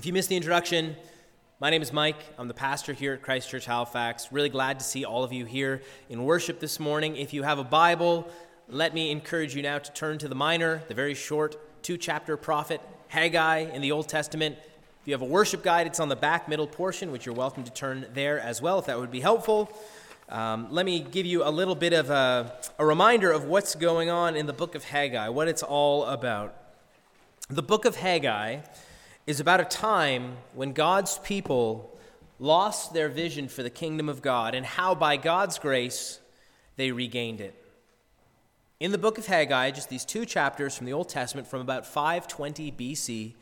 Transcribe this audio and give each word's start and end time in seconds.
If 0.00 0.06
you 0.06 0.14
missed 0.14 0.30
the 0.30 0.36
introduction, 0.36 0.96
my 1.60 1.68
name 1.68 1.82
is 1.82 1.92
Mike. 1.92 2.16
I'm 2.38 2.48
the 2.48 2.54
pastor 2.54 2.94
here 2.94 3.12
at 3.12 3.20
Christ 3.20 3.50
Church 3.50 3.66
Halifax. 3.66 4.32
Really 4.32 4.48
glad 4.48 4.78
to 4.78 4.84
see 4.86 5.04
all 5.04 5.24
of 5.24 5.30
you 5.30 5.44
here 5.44 5.82
in 6.08 6.24
worship 6.24 6.58
this 6.58 6.80
morning. 6.80 7.16
If 7.16 7.34
you 7.34 7.42
have 7.42 7.58
a 7.58 7.64
Bible, 7.64 8.26
let 8.66 8.94
me 8.94 9.10
encourage 9.10 9.54
you 9.54 9.60
now 9.60 9.76
to 9.76 9.92
turn 9.92 10.16
to 10.16 10.26
the 10.26 10.34
minor, 10.34 10.82
the 10.88 10.94
very 10.94 11.12
short 11.12 11.82
two 11.82 11.98
chapter 11.98 12.38
prophet 12.38 12.80
Haggai 13.08 13.58
in 13.74 13.82
the 13.82 13.92
Old 13.92 14.08
Testament. 14.08 14.56
If 15.02 15.06
you 15.06 15.12
have 15.12 15.20
a 15.20 15.26
worship 15.26 15.62
guide, 15.62 15.86
it's 15.86 16.00
on 16.00 16.08
the 16.08 16.16
back 16.16 16.48
middle 16.48 16.66
portion, 16.66 17.12
which 17.12 17.26
you're 17.26 17.34
welcome 17.34 17.64
to 17.64 17.70
turn 17.70 18.06
there 18.14 18.40
as 18.40 18.62
well 18.62 18.78
if 18.78 18.86
that 18.86 18.98
would 18.98 19.10
be 19.10 19.20
helpful. 19.20 19.70
Um, 20.30 20.68
let 20.70 20.86
me 20.86 21.00
give 21.00 21.26
you 21.26 21.46
a 21.46 21.50
little 21.50 21.74
bit 21.74 21.92
of 21.92 22.08
a, 22.08 22.58
a 22.78 22.86
reminder 22.86 23.30
of 23.30 23.44
what's 23.44 23.74
going 23.74 24.08
on 24.08 24.34
in 24.34 24.46
the 24.46 24.54
book 24.54 24.74
of 24.74 24.82
Haggai, 24.82 25.28
what 25.28 25.46
it's 25.46 25.62
all 25.62 26.06
about. 26.06 26.56
The 27.50 27.62
book 27.62 27.84
of 27.84 27.96
Haggai 27.96 28.60
is 29.30 29.38
about 29.38 29.60
a 29.60 29.64
time 29.64 30.36
when 30.54 30.72
God's 30.72 31.18
people 31.18 31.96
lost 32.40 32.92
their 32.92 33.08
vision 33.08 33.46
for 33.46 33.62
the 33.62 33.70
kingdom 33.70 34.08
of 34.08 34.22
God 34.22 34.56
and 34.56 34.66
how, 34.66 34.92
by 34.92 35.16
God's 35.16 35.56
grace, 35.56 36.18
they 36.74 36.90
regained 36.90 37.40
it. 37.40 37.54
In 38.80 38.90
the 38.90 38.98
book 38.98 39.18
of 39.18 39.26
Haggai, 39.26 39.70
just 39.70 39.88
these 39.88 40.04
two 40.04 40.26
chapters 40.26 40.76
from 40.76 40.86
the 40.86 40.92
Old 40.92 41.08
Testament 41.08 41.46
from 41.46 41.60
about 41.60 41.86
520 41.86 42.72
BC, 42.72 43.34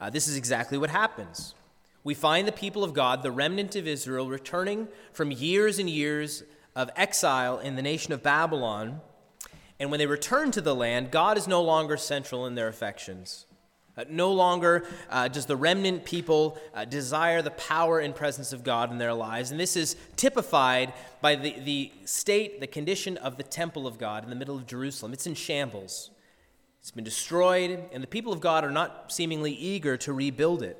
uh, 0.00 0.10
this 0.10 0.28
is 0.28 0.36
exactly 0.36 0.78
what 0.78 0.90
happens. 0.90 1.56
We 2.04 2.14
find 2.14 2.46
the 2.46 2.52
people 2.52 2.84
of 2.84 2.94
God, 2.94 3.24
the 3.24 3.32
remnant 3.32 3.74
of 3.74 3.88
Israel, 3.88 4.28
returning 4.28 4.86
from 5.12 5.32
years 5.32 5.80
and 5.80 5.90
years 5.90 6.44
of 6.76 6.88
exile 6.94 7.58
in 7.58 7.74
the 7.74 7.82
nation 7.82 8.12
of 8.12 8.22
Babylon. 8.22 9.00
And 9.80 9.90
when 9.90 9.98
they 9.98 10.06
return 10.06 10.52
to 10.52 10.60
the 10.60 10.74
land, 10.74 11.10
God 11.10 11.36
is 11.36 11.48
no 11.48 11.62
longer 11.62 11.96
central 11.96 12.46
in 12.46 12.54
their 12.54 12.68
affections. 12.68 13.46
Uh, 13.98 14.04
no 14.10 14.30
longer 14.30 14.86
uh, 15.08 15.26
does 15.26 15.46
the 15.46 15.56
remnant 15.56 16.04
people 16.04 16.58
uh, 16.74 16.84
desire 16.84 17.40
the 17.40 17.50
power 17.52 17.98
and 17.98 18.14
presence 18.14 18.52
of 18.52 18.62
God 18.62 18.90
in 18.90 18.98
their 18.98 19.14
lives. 19.14 19.50
And 19.50 19.58
this 19.58 19.74
is 19.74 19.96
typified 20.16 20.92
by 21.22 21.34
the, 21.34 21.58
the 21.60 21.92
state, 22.04 22.60
the 22.60 22.66
condition 22.66 23.16
of 23.16 23.38
the 23.38 23.42
temple 23.42 23.86
of 23.86 23.96
God 23.96 24.22
in 24.22 24.28
the 24.28 24.36
middle 24.36 24.56
of 24.56 24.66
Jerusalem. 24.66 25.14
It's 25.14 25.26
in 25.26 25.34
shambles, 25.34 26.10
it's 26.80 26.90
been 26.90 27.04
destroyed, 27.04 27.84
and 27.90 28.02
the 28.02 28.08
people 28.08 28.34
of 28.34 28.40
God 28.40 28.64
are 28.64 28.70
not 28.70 29.10
seemingly 29.10 29.52
eager 29.52 29.96
to 29.98 30.12
rebuild 30.12 30.62
it. 30.62 30.78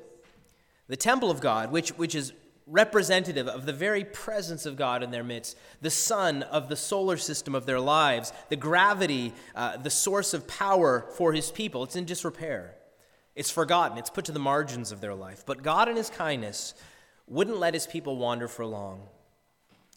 The 0.87 0.95
temple 0.95 1.31
of 1.31 1.41
God, 1.41 1.71
which, 1.71 1.89
which 1.97 2.13
is 2.13 2.33
representative 2.67 3.47
of 3.47 3.65
the 3.65 3.73
very 3.73 4.03
presence 4.03 4.65
of 4.65 4.75
God 4.75 5.01
in 5.01 5.09
their 5.09 5.23
midst, 5.23 5.57
the 5.81 5.89
sun 5.89 6.43
of 6.43 6.69
the 6.69 6.75
solar 6.75 7.17
system 7.17 7.55
of 7.55 7.65
their 7.65 7.79
lives, 7.79 8.31
the 8.49 8.55
gravity, 8.55 9.33
uh, 9.55 9.77
the 9.77 9.89
source 9.89 10.33
of 10.35 10.47
power 10.47 11.07
for 11.15 11.33
his 11.33 11.49
people, 11.49 11.83
it's 11.83 11.95
in 11.95 12.05
disrepair. 12.05 12.76
It's 13.37 13.51
forgotten, 13.51 13.99
it's 13.99 14.09
put 14.09 14.25
to 14.25 14.31
the 14.31 14.39
margins 14.39 14.91
of 14.91 14.99
their 14.99 15.13
life. 15.13 15.43
But 15.45 15.61
God, 15.61 15.87
in 15.87 15.95
His 15.95 16.09
kindness, 16.09 16.73
wouldn't 17.27 17.59
let 17.59 17.75
His 17.75 17.85
people 17.85 18.17
wander 18.17 18.47
for 18.47 18.65
long. 18.65 19.03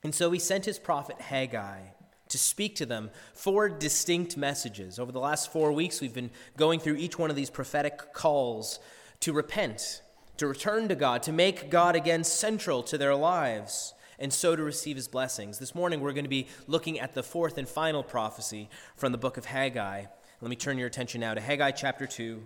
And 0.04 0.14
so 0.14 0.30
He 0.30 0.38
sent 0.38 0.66
His 0.66 0.78
prophet 0.78 1.18
Haggai 1.18 1.80
to 2.28 2.38
speak 2.38 2.76
to 2.76 2.86
them 2.86 3.08
four 3.32 3.70
distinct 3.70 4.36
messages. 4.36 4.98
Over 4.98 5.10
the 5.10 5.20
last 5.20 5.50
four 5.50 5.72
weeks, 5.72 6.02
we've 6.02 6.12
been 6.12 6.30
going 6.58 6.80
through 6.80 6.96
each 6.96 7.18
one 7.18 7.30
of 7.30 7.34
these 7.34 7.48
prophetic 7.48 8.12
calls 8.12 8.78
to 9.20 9.32
repent, 9.32 10.02
to 10.36 10.46
return 10.46 10.88
to 10.88 10.94
God, 10.94 11.22
to 11.22 11.32
make 11.32 11.70
God 11.70 11.96
again 11.96 12.24
central 12.24 12.82
to 12.82 12.98
their 12.98 13.14
lives, 13.14 13.94
and 14.18 14.34
so 14.34 14.54
to 14.54 14.62
receive 14.62 14.96
his 14.96 15.08
blessings. 15.08 15.58
This 15.58 15.74
morning, 15.74 16.00
we're 16.00 16.12
going 16.12 16.26
to 16.26 16.28
be 16.28 16.46
looking 16.66 17.00
at 17.00 17.14
the 17.14 17.22
fourth 17.22 17.56
and 17.56 17.66
final 17.66 18.02
prophecy 18.02 18.68
from 18.96 19.12
the 19.12 19.18
book 19.18 19.38
of 19.38 19.46
Haggai. 19.46 20.04
Let 20.42 20.50
me 20.50 20.56
turn 20.56 20.76
your 20.76 20.88
attention 20.88 21.22
now 21.22 21.32
to 21.32 21.40
Haggai 21.40 21.70
chapter 21.70 22.06
2 22.06 22.42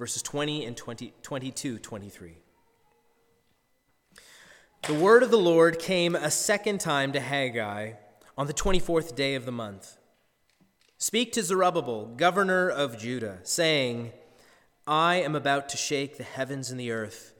verses 0.00 0.22
20 0.22 0.64
and 0.64 0.78
20, 0.78 1.12
22, 1.20 1.78
23. 1.78 2.38
The 4.88 4.94
word 4.94 5.22
of 5.22 5.30
the 5.30 5.36
Lord 5.36 5.78
came 5.78 6.14
a 6.14 6.30
second 6.30 6.80
time 6.80 7.12
to 7.12 7.20
Haggai 7.20 7.92
on 8.38 8.46
the 8.46 8.54
24th 8.54 9.14
day 9.14 9.34
of 9.34 9.44
the 9.44 9.52
month. 9.52 9.98
Speak 10.96 11.32
to 11.32 11.42
Zerubbabel, 11.42 12.06
governor 12.16 12.70
of 12.70 12.98
Judah, 12.98 13.40
saying, 13.42 14.12
I 14.86 15.16
am 15.16 15.36
about 15.36 15.68
to 15.68 15.76
shake 15.76 16.16
the 16.16 16.24
heavens 16.24 16.70
and 16.70 16.80
the 16.80 16.92
earth, 16.92 17.34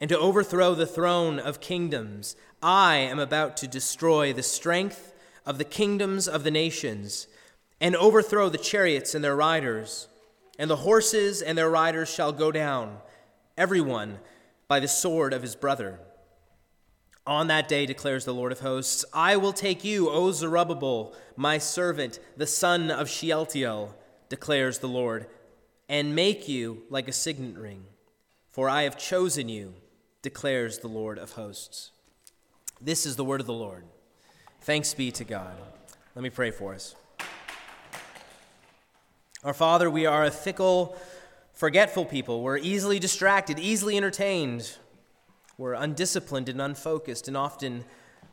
and 0.00 0.08
to 0.08 0.16
overthrow 0.16 0.76
the 0.76 0.86
throne 0.86 1.40
of 1.40 1.58
kingdoms. 1.58 2.36
I 2.62 2.94
am 2.94 3.18
about 3.18 3.56
to 3.56 3.66
destroy 3.66 4.32
the 4.32 4.44
strength 4.44 5.12
of 5.44 5.58
the 5.58 5.64
kingdoms 5.64 6.28
of 6.28 6.44
the 6.44 6.52
nations, 6.52 7.26
and 7.80 7.96
overthrow 7.96 8.48
the 8.48 8.56
chariots 8.56 9.16
and 9.16 9.24
their 9.24 9.34
riders 9.34 10.06
and 10.58 10.70
the 10.70 10.76
horses 10.76 11.42
and 11.42 11.56
their 11.56 11.70
riders 11.70 12.12
shall 12.12 12.32
go 12.32 12.52
down, 12.52 12.98
everyone 13.56 14.18
by 14.68 14.80
the 14.80 14.88
sword 14.88 15.32
of 15.32 15.42
his 15.42 15.56
brother. 15.56 15.98
On 17.26 17.46
that 17.46 17.68
day, 17.68 17.86
declares 17.86 18.24
the 18.24 18.34
Lord 18.34 18.52
of 18.52 18.60
hosts, 18.60 19.04
I 19.12 19.36
will 19.36 19.54
take 19.54 19.82
you, 19.82 20.10
O 20.10 20.30
Zerubbabel, 20.30 21.14
my 21.36 21.56
servant, 21.58 22.20
the 22.36 22.46
son 22.46 22.90
of 22.90 23.08
Shealtiel, 23.08 23.94
declares 24.28 24.78
the 24.78 24.88
Lord, 24.88 25.26
and 25.88 26.14
make 26.14 26.48
you 26.48 26.82
like 26.90 27.08
a 27.08 27.12
signet 27.12 27.56
ring. 27.56 27.84
For 28.50 28.68
I 28.68 28.82
have 28.82 28.98
chosen 28.98 29.48
you, 29.48 29.74
declares 30.20 30.78
the 30.78 30.88
Lord 30.88 31.18
of 31.18 31.32
hosts. 31.32 31.92
This 32.80 33.06
is 33.06 33.16
the 33.16 33.24
word 33.24 33.40
of 33.40 33.46
the 33.46 33.52
Lord. 33.54 33.84
Thanks 34.60 34.92
be 34.92 35.10
to 35.12 35.24
God. 35.24 35.56
Let 36.14 36.22
me 36.22 36.30
pray 36.30 36.50
for 36.50 36.74
us. 36.74 36.94
Our 39.44 39.52
Father, 39.52 39.90
we 39.90 40.06
are 40.06 40.24
a 40.24 40.30
fickle, 40.30 40.96
forgetful 41.52 42.06
people. 42.06 42.40
We're 42.40 42.56
easily 42.56 42.98
distracted, 42.98 43.58
easily 43.58 43.94
entertained. 43.98 44.74
We're 45.58 45.74
undisciplined 45.74 46.48
and 46.48 46.62
unfocused, 46.62 47.28
and 47.28 47.36
often 47.36 47.84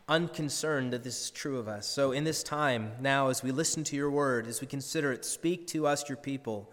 unconcerned 0.08 0.94
that 0.94 1.04
this 1.04 1.24
is 1.24 1.30
true 1.30 1.58
of 1.58 1.68
us. 1.68 1.86
So, 1.86 2.14
in 2.14 2.24
this 2.24 2.44
time, 2.44 2.94
now, 3.02 3.28
as 3.28 3.44
we 3.44 3.52
listen 3.52 3.84
to 3.86 3.96
your 3.98 4.10
word, 4.10 4.48
as 4.48 4.62
we 4.62 4.68
consider 4.68 5.12
it, 5.12 5.26
speak 5.26 5.68
to 5.68 5.86
us, 5.86 6.08
your 6.08 6.16
people, 6.16 6.72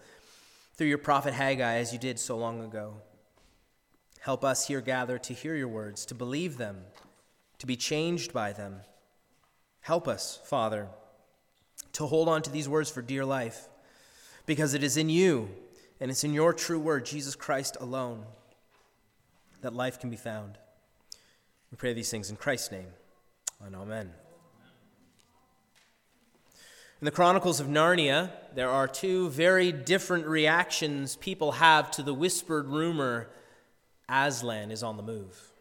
through 0.75 0.87
your 0.87 0.99
prophet 0.99 1.33
Haggai, 1.33 1.73
as 1.73 1.91
you 1.91 1.99
did 1.99 2.17
so 2.17 2.37
long 2.37 2.63
ago. 2.63 2.93
Help 4.21 4.45
us 4.45 4.67
here 4.69 4.79
gather 4.79 5.17
to 5.17 5.33
hear 5.33 5.55
your 5.55 5.67
words, 5.67 6.05
to 6.05 6.15
believe 6.15 6.57
them, 6.57 6.77
to 7.57 7.67
be 7.67 7.75
changed 7.75 8.31
by 8.31 8.53
them. 8.53 8.77
Help 9.81 10.07
us, 10.07 10.39
Father, 10.45 10.87
to 11.91 12.05
hold 12.05 12.29
on 12.29 12.41
to 12.43 12.49
these 12.49 12.69
words 12.69 12.89
for 12.89 13.01
dear 13.01 13.25
life 13.25 13.68
because 14.49 14.73
it 14.73 14.81
is 14.81 14.97
in 14.97 15.09
you 15.09 15.47
and 15.99 16.09
it's 16.09 16.23
in 16.23 16.33
your 16.33 16.53
true 16.53 16.79
word, 16.79 17.05
Jesus 17.05 17.35
Christ 17.35 17.77
alone, 17.79 18.25
that 19.61 19.75
life 19.75 19.99
can 19.99 20.09
be 20.09 20.15
found. 20.15 20.57
We 21.69 21.77
pray 21.77 21.93
these 21.93 22.09
things 22.09 22.31
in 22.31 22.35
Christ's 22.35 22.71
name. 22.71 22.87
And 23.63 23.75
amen. 23.75 24.11
In 26.99 27.05
the 27.05 27.11
Chronicles 27.11 27.59
of 27.59 27.67
Narnia, 27.67 28.31
there 28.55 28.71
are 28.71 28.87
two 28.87 29.29
very 29.29 29.71
different 29.71 30.25
reactions 30.25 31.15
people 31.15 31.51
have 31.51 31.91
to 31.91 32.01
the 32.01 32.15
whispered 32.15 32.69
rumor 32.69 33.29
Aslan 34.09 34.71
is 34.71 34.81
on 34.81 34.97
the 34.97 35.03
move. 35.03 35.51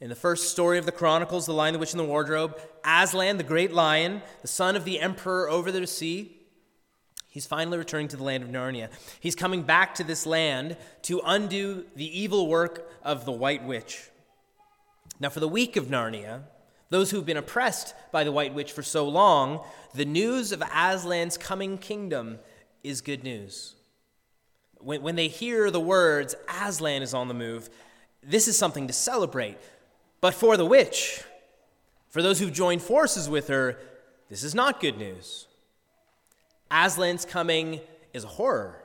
In 0.00 0.08
the 0.08 0.14
first 0.14 0.52
story 0.52 0.78
of 0.78 0.86
the 0.86 0.92
Chronicles, 0.92 1.46
The 1.46 1.52
Lion, 1.52 1.72
the 1.72 1.80
Witch, 1.80 1.94
and 1.94 1.98
the 1.98 2.04
Wardrobe, 2.04 2.60
Aslan, 2.84 3.38
the 3.38 3.42
great 3.42 3.72
lion, 3.72 4.22
the 4.42 4.46
son 4.46 4.76
of 4.76 4.84
the 4.84 5.00
emperor 5.00 5.50
over 5.50 5.72
the 5.72 5.84
sea, 5.88 6.35
He's 7.36 7.44
finally 7.44 7.76
returning 7.76 8.08
to 8.08 8.16
the 8.16 8.22
land 8.22 8.42
of 8.42 8.48
Narnia. 8.48 8.88
He's 9.20 9.34
coming 9.34 9.62
back 9.62 9.96
to 9.96 10.04
this 10.04 10.24
land 10.24 10.74
to 11.02 11.20
undo 11.22 11.84
the 11.94 12.18
evil 12.18 12.48
work 12.48 12.90
of 13.02 13.26
the 13.26 13.30
White 13.30 13.62
Witch. 13.62 14.08
Now, 15.20 15.28
for 15.28 15.40
the 15.40 15.46
weak 15.46 15.76
of 15.76 15.88
Narnia, 15.88 16.44
those 16.88 17.10
who've 17.10 17.26
been 17.26 17.36
oppressed 17.36 17.94
by 18.10 18.24
the 18.24 18.32
White 18.32 18.54
Witch 18.54 18.72
for 18.72 18.82
so 18.82 19.06
long, 19.06 19.62
the 19.92 20.06
news 20.06 20.50
of 20.50 20.62
Aslan's 20.62 21.36
coming 21.36 21.76
kingdom 21.76 22.38
is 22.82 23.02
good 23.02 23.22
news. 23.22 23.74
When, 24.78 25.02
when 25.02 25.16
they 25.16 25.28
hear 25.28 25.70
the 25.70 25.78
words, 25.78 26.34
Aslan 26.62 27.02
is 27.02 27.12
on 27.12 27.28
the 27.28 27.34
move, 27.34 27.68
this 28.22 28.48
is 28.48 28.56
something 28.56 28.86
to 28.86 28.94
celebrate. 28.94 29.58
But 30.22 30.32
for 30.32 30.56
the 30.56 30.64
witch, 30.64 31.22
for 32.08 32.22
those 32.22 32.40
who've 32.40 32.50
joined 32.50 32.80
forces 32.80 33.28
with 33.28 33.48
her, 33.48 33.78
this 34.30 34.42
is 34.42 34.54
not 34.54 34.80
good 34.80 34.96
news. 34.96 35.45
Aslan's 36.70 37.24
coming 37.24 37.80
is 38.12 38.24
a 38.24 38.28
horror. 38.28 38.82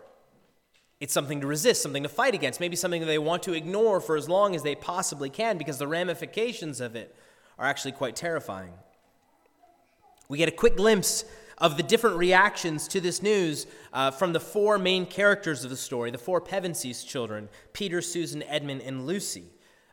It's 0.99 1.13
something 1.13 1.41
to 1.41 1.47
resist, 1.47 1.81
something 1.81 2.03
to 2.03 2.09
fight 2.09 2.35
against, 2.35 2.59
maybe 2.59 2.75
something 2.75 3.01
that 3.01 3.07
they 3.07 3.17
want 3.17 3.41
to 3.43 3.53
ignore 3.53 3.99
for 3.99 4.15
as 4.15 4.29
long 4.29 4.55
as 4.55 4.61
they 4.61 4.75
possibly 4.75 5.29
can 5.29 5.57
because 5.57 5.79
the 5.79 5.87
ramifications 5.87 6.79
of 6.79 6.95
it 6.95 7.15
are 7.57 7.65
actually 7.65 7.93
quite 7.93 8.15
terrifying. 8.15 8.73
We 10.29 10.37
get 10.37 10.47
a 10.47 10.51
quick 10.51 10.77
glimpse 10.77 11.25
of 11.57 11.77
the 11.77 11.83
different 11.83 12.17
reactions 12.17 12.87
to 12.89 13.01
this 13.01 13.21
news 13.21 13.67
uh, 13.93 14.11
from 14.11 14.33
the 14.33 14.39
four 14.39 14.77
main 14.77 15.05
characters 15.05 15.63
of 15.63 15.69
the 15.69 15.77
story, 15.77 16.11
the 16.11 16.17
four 16.17 16.41
Pevensies 16.41 17.05
children 17.05 17.49
Peter, 17.73 18.01
Susan, 18.01 18.43
Edmund, 18.43 18.81
and 18.81 19.05
Lucy. 19.05 19.45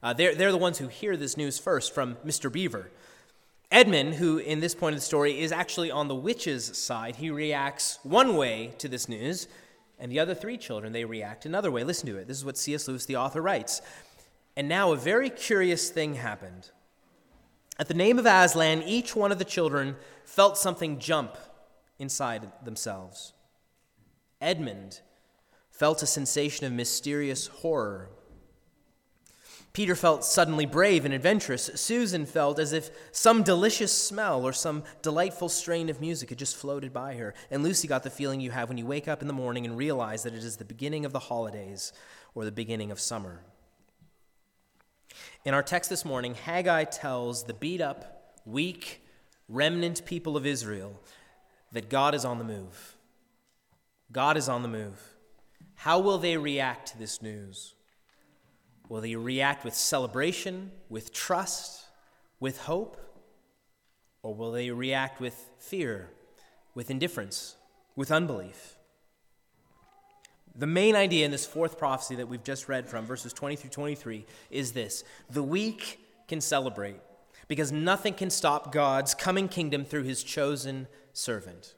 Uh, 0.03 0.13
they're, 0.13 0.35
they're 0.35 0.53
the 0.53 0.59
ones 0.59 0.79
who 0.79 0.89
hear 0.89 1.17
this 1.17 1.37
news 1.37 1.59
first 1.59 1.95
from 1.95 2.17
Mr. 2.25 2.51
Beaver. 2.51 2.91
Edmund, 3.71 4.15
who 4.15 4.39
in 4.39 4.61
this 4.61 4.75
point 4.75 4.95
of 4.95 5.01
the 5.01 5.05
story 5.05 5.41
is 5.41 5.53
actually 5.53 5.91
on 5.91 6.09
the 6.09 6.15
witch's 6.15 6.77
side, 6.79 7.17
he 7.17 7.31
reacts 7.31 7.99
one 8.03 8.37
way 8.37 8.73
to 8.79 8.89
this 8.89 9.09
news. 9.09 9.47
And 9.99 10.11
the 10.11 10.21
other 10.21 10.35
three 10.35 10.57
children, 10.57 10.93
they 10.93 11.05
react 11.05 11.45
another 11.45 11.71
way. 11.71 11.85
Listen 11.85 12.09
to 12.09 12.17
it. 12.17 12.29
This 12.29 12.39
is 12.39 12.45
what 12.45 12.57
C.S. 12.57 12.89
Lewis, 12.89 13.05
the 13.05 13.17
author, 13.17 13.43
writes. 13.43 13.83
And 14.57 14.69
now 14.69 14.93
a 14.93 14.97
very 14.97 15.29
curious 15.29 15.91
thing 15.91 16.15
happened. 16.15 16.71
At 17.79 17.89
the 17.89 17.95
name 17.95 18.19
of 18.19 18.27
Aslan, 18.27 18.83
each 18.83 19.15
one 19.15 19.33
of 19.33 19.39
the 19.39 19.45
children 19.45 19.97
felt 20.25 20.57
something 20.57 20.99
jump 20.99 21.37
inside 21.99 22.51
themselves. 22.65 23.35
Edmund 24.41 25.01
felt 25.71 26.03
a 26.03 26.07
sensation 26.07 26.67
of 26.67 26.73
mysterious 26.73 27.49
horror. 27.49 28.11
Peter 29.79 29.95
felt 29.95 30.25
suddenly 30.25 30.67
brave 30.67 31.05
and 31.05 31.15
adventurous. 31.15 31.71
Susan 31.77 32.27
felt 32.27 32.59
as 32.59 32.73
if 32.73 32.91
some 33.13 33.45
delicious 33.45 33.93
smell 33.93 34.45
or 34.45 34.53
some 34.53 34.83
delightful 35.03 35.49
strain 35.49 35.89
of 35.89 36.01
music 36.01 36.31
had 36.31 36.39
just 36.41 36.57
floated 36.57 36.93
by 36.93 37.15
her. 37.15 37.33
And 37.49 37.63
Lucy 37.63 37.87
got 37.87 38.03
the 38.03 38.11
feeling 38.11 38.41
you 38.41 38.51
have 38.51 38.69
when 38.69 38.77
you 38.77 38.87
wake 38.87 39.07
up 39.07 39.23
in 39.23 39.29
the 39.29 39.33
morning 39.33 39.65
and 39.65 39.77
realize 39.77 40.25
that 40.25 40.35
it 40.35 40.43
is 40.43 40.57
the 40.57 40.65
beginning 40.65 41.05
of 41.05 41.13
the 41.13 41.21
holidays 41.21 41.93
or 42.35 42.45
the 42.45 42.51
beginning 42.51 42.91
of 42.91 42.99
summer. 42.99 43.45
In 45.45 45.55
our 45.55 45.63
text 45.63 45.91
this 45.91 46.05
morning, 46.05 46.35
Haggai 46.35 46.83
tells 46.83 47.45
the 47.45 47.55
beat 47.55 47.81
up, 47.81 48.33
weak, 48.45 49.01
remnant 49.49 50.05
people 50.05 50.37
of 50.37 50.45
Israel 50.45 51.01
that 51.71 51.89
God 51.89 52.17
is 52.17 52.25
on 52.25 52.39
the 52.39 52.45
move. 52.45 52.97
God 54.11 54.37
is 54.37 54.49
on 54.49 54.63
the 54.63 54.69
move. 54.69 55.15
How 55.77 56.01
will 56.01 56.19
they 56.19 56.37
react 56.37 56.89
to 56.89 56.99
this 56.99 57.23
news? 57.23 57.75
Will 58.89 59.01
they 59.01 59.15
react 59.17 59.65
with 59.65 59.75
celebration, 59.75 60.71
with 60.89 61.13
trust, 61.13 61.87
with 62.41 62.59
hope? 62.63 62.97
Or 64.23 64.35
will 64.35 64.53
they 64.53 64.71
react 64.71 65.21
with 65.21 65.51
fear, 65.59 66.11
with 66.75 66.91
indifference, 66.91 67.57
with 67.95 68.11
unbelief? 68.11 68.77
The 70.57 70.67
main 70.67 70.97
idea 70.97 71.25
in 71.25 71.31
this 71.31 71.47
fourth 71.47 71.79
prophecy 71.79 72.17
that 72.17 72.29
we've 72.29 72.43
just 72.43 72.69
read 72.69 72.89
from, 72.89 73.07
verses 73.07 73.33
20 73.33 73.57
through 73.57 73.71
23, 73.71 74.27
is 74.51 74.73
this 74.73 75.05
the 75.31 75.43
weak 75.43 76.01
can 76.27 76.41
celebrate 76.41 76.97
because 77.47 77.71
nothing 77.71 78.15
can 78.15 78.29
stop 78.29 78.73
God's 78.73 79.15
coming 79.15 79.49
kingdom 79.49 79.85
through 79.85 80.03
his 80.03 80.23
chosen 80.23 80.89
servant. 81.13 81.75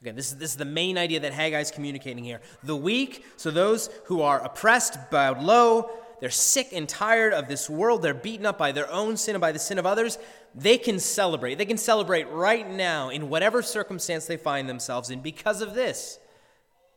Again, 0.00 0.16
this 0.16 0.32
is, 0.32 0.38
this 0.38 0.50
is 0.50 0.56
the 0.56 0.64
main 0.64 0.98
idea 0.98 1.20
that 1.20 1.32
Haggai 1.32 1.60
is 1.60 1.70
communicating 1.70 2.24
here. 2.24 2.40
The 2.62 2.76
weak, 2.76 3.24
so 3.36 3.50
those 3.50 3.88
who 4.04 4.22
are 4.22 4.38
oppressed, 4.44 5.10
bowed 5.10 5.42
low, 5.42 5.90
they're 6.20 6.30
sick 6.30 6.72
and 6.72 6.88
tired 6.88 7.32
of 7.32 7.48
this 7.48 7.68
world, 7.68 8.02
they're 8.02 8.14
beaten 8.14 8.46
up 8.46 8.58
by 8.58 8.72
their 8.72 8.90
own 8.90 9.16
sin 9.16 9.34
and 9.34 9.40
by 9.40 9.52
the 9.52 9.58
sin 9.58 9.78
of 9.78 9.86
others, 9.86 10.18
they 10.54 10.78
can 10.78 10.98
celebrate. 10.98 11.56
They 11.56 11.66
can 11.66 11.78
celebrate 11.78 12.28
right 12.30 12.68
now 12.68 13.10
in 13.10 13.28
whatever 13.28 13.62
circumstance 13.62 14.26
they 14.26 14.36
find 14.36 14.68
themselves 14.68 15.10
in 15.10 15.20
because 15.20 15.60
of 15.60 15.74
this. 15.74 16.18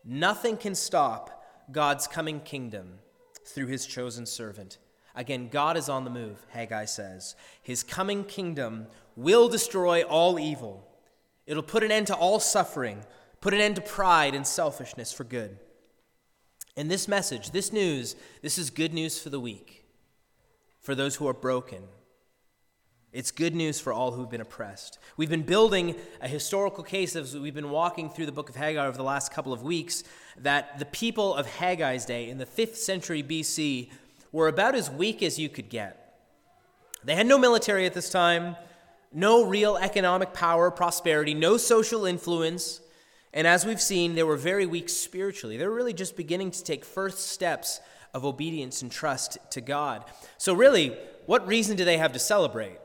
Nothing 0.05 0.57
can 0.57 0.75
stop 0.75 1.43
God's 1.71 2.07
coming 2.07 2.39
kingdom 2.39 2.99
through 3.45 3.67
his 3.67 3.85
chosen 3.85 4.25
servant. 4.25 4.77
Again, 5.15 5.49
God 5.49 5.77
is 5.77 5.89
on 5.89 6.03
the 6.03 6.11
move, 6.11 6.45
Haggai 6.49 6.85
says. 6.85 7.35
His 7.63 7.83
coming 7.83 8.23
kingdom 8.23 8.87
will 9.15 9.49
destroy 9.49 10.03
all 10.03 10.39
evil. 10.39 10.87
It'll 11.47 11.63
put 11.63 11.83
an 11.83 11.91
end 11.91 12.07
to 12.07 12.15
all 12.15 12.39
suffering, 12.39 13.03
put 13.41 13.53
an 13.53 13.59
end 13.59 13.77
to 13.77 13.81
pride 13.81 14.35
and 14.35 14.45
selfishness 14.45 15.11
for 15.11 15.23
good. 15.23 15.57
And 16.77 16.91
this 16.91 17.07
message, 17.07 17.51
this 17.51 17.73
news, 17.73 18.15
this 18.43 18.59
is 18.59 18.69
good 18.69 18.93
news 18.93 19.19
for 19.19 19.29
the 19.29 19.39
weak, 19.39 19.83
for 20.79 20.93
those 20.93 21.15
who 21.15 21.27
are 21.27 21.33
broken. 21.33 21.81
It's 23.11 23.31
good 23.31 23.55
news 23.55 23.79
for 23.79 23.91
all 23.91 24.11
who've 24.11 24.29
been 24.29 24.41
oppressed. 24.41 24.99
We've 25.17 25.29
been 25.29 25.41
building 25.41 25.95
a 26.21 26.27
historical 26.27 26.83
case 26.83 27.15
as 27.15 27.35
we've 27.35 27.55
been 27.55 27.71
walking 27.71 28.11
through 28.11 28.27
the 28.27 28.31
book 28.31 28.47
of 28.47 28.55
Haggai 28.55 28.85
over 28.85 28.95
the 28.95 29.03
last 29.03 29.33
couple 29.33 29.53
of 29.53 29.63
weeks 29.63 30.03
that 30.37 30.77
the 30.77 30.85
people 30.85 31.33
of 31.33 31.47
Haggai's 31.47 32.05
day 32.05 32.29
in 32.29 32.37
the 32.37 32.45
5th 32.45 32.75
century 32.75 33.23
BC 33.23 33.89
were 34.31 34.47
about 34.47 34.75
as 34.75 34.91
weak 34.91 35.23
as 35.23 35.39
you 35.39 35.49
could 35.49 35.69
get. 35.69 36.19
They 37.03 37.15
had 37.15 37.25
no 37.25 37.39
military 37.39 37.87
at 37.87 37.95
this 37.95 38.11
time, 38.11 38.55
no 39.11 39.45
real 39.45 39.77
economic 39.77 40.31
power, 40.33 40.69
prosperity, 40.69 41.33
no 41.33 41.57
social 41.57 42.05
influence. 42.05 42.81
And 43.37 43.45
as 43.45 43.67
we've 43.67 43.79
seen, 43.79 44.15
they 44.15 44.23
were 44.23 44.35
very 44.35 44.65
weak 44.65 44.89
spiritually. 44.89 45.57
They 45.57 45.67
were 45.67 45.75
really 45.75 45.93
just 45.93 46.17
beginning 46.17 46.49
to 46.49 46.63
take 46.63 46.83
first 46.83 47.19
steps 47.19 47.79
of 48.11 48.25
obedience 48.25 48.81
and 48.81 48.91
trust 48.91 49.37
to 49.51 49.61
God. 49.61 50.05
So, 50.39 50.55
really, 50.55 50.97
what 51.27 51.45
reason 51.47 51.77
do 51.77 51.85
they 51.85 51.99
have 51.99 52.13
to 52.13 52.19
celebrate? 52.19 52.79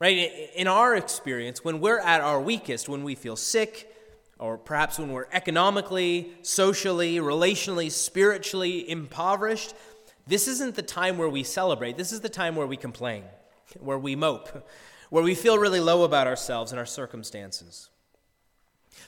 Right? 0.00 0.30
In 0.56 0.68
our 0.68 0.96
experience, 0.96 1.62
when 1.62 1.80
we're 1.80 1.98
at 1.98 2.22
our 2.22 2.40
weakest, 2.40 2.88
when 2.88 3.04
we 3.04 3.14
feel 3.14 3.36
sick, 3.36 3.94
or 4.38 4.56
perhaps 4.56 4.98
when 4.98 5.12
we're 5.12 5.28
economically, 5.32 6.32
socially, 6.40 7.16
relationally, 7.16 7.90
spiritually 7.90 8.88
impoverished, 8.88 9.74
this 10.26 10.48
isn't 10.48 10.76
the 10.76 10.82
time 10.82 11.18
where 11.18 11.28
we 11.28 11.44
celebrate. 11.44 11.98
This 11.98 12.10
is 12.10 12.22
the 12.22 12.30
time 12.30 12.56
where 12.56 12.66
we 12.66 12.78
complain, 12.78 13.24
where 13.80 13.98
we 13.98 14.16
mope, 14.16 14.66
where 15.10 15.22
we 15.22 15.34
feel 15.34 15.58
really 15.58 15.80
low 15.80 16.04
about 16.04 16.26
ourselves 16.26 16.72
and 16.72 16.78
our 16.78 16.86
circumstances. 16.86 17.90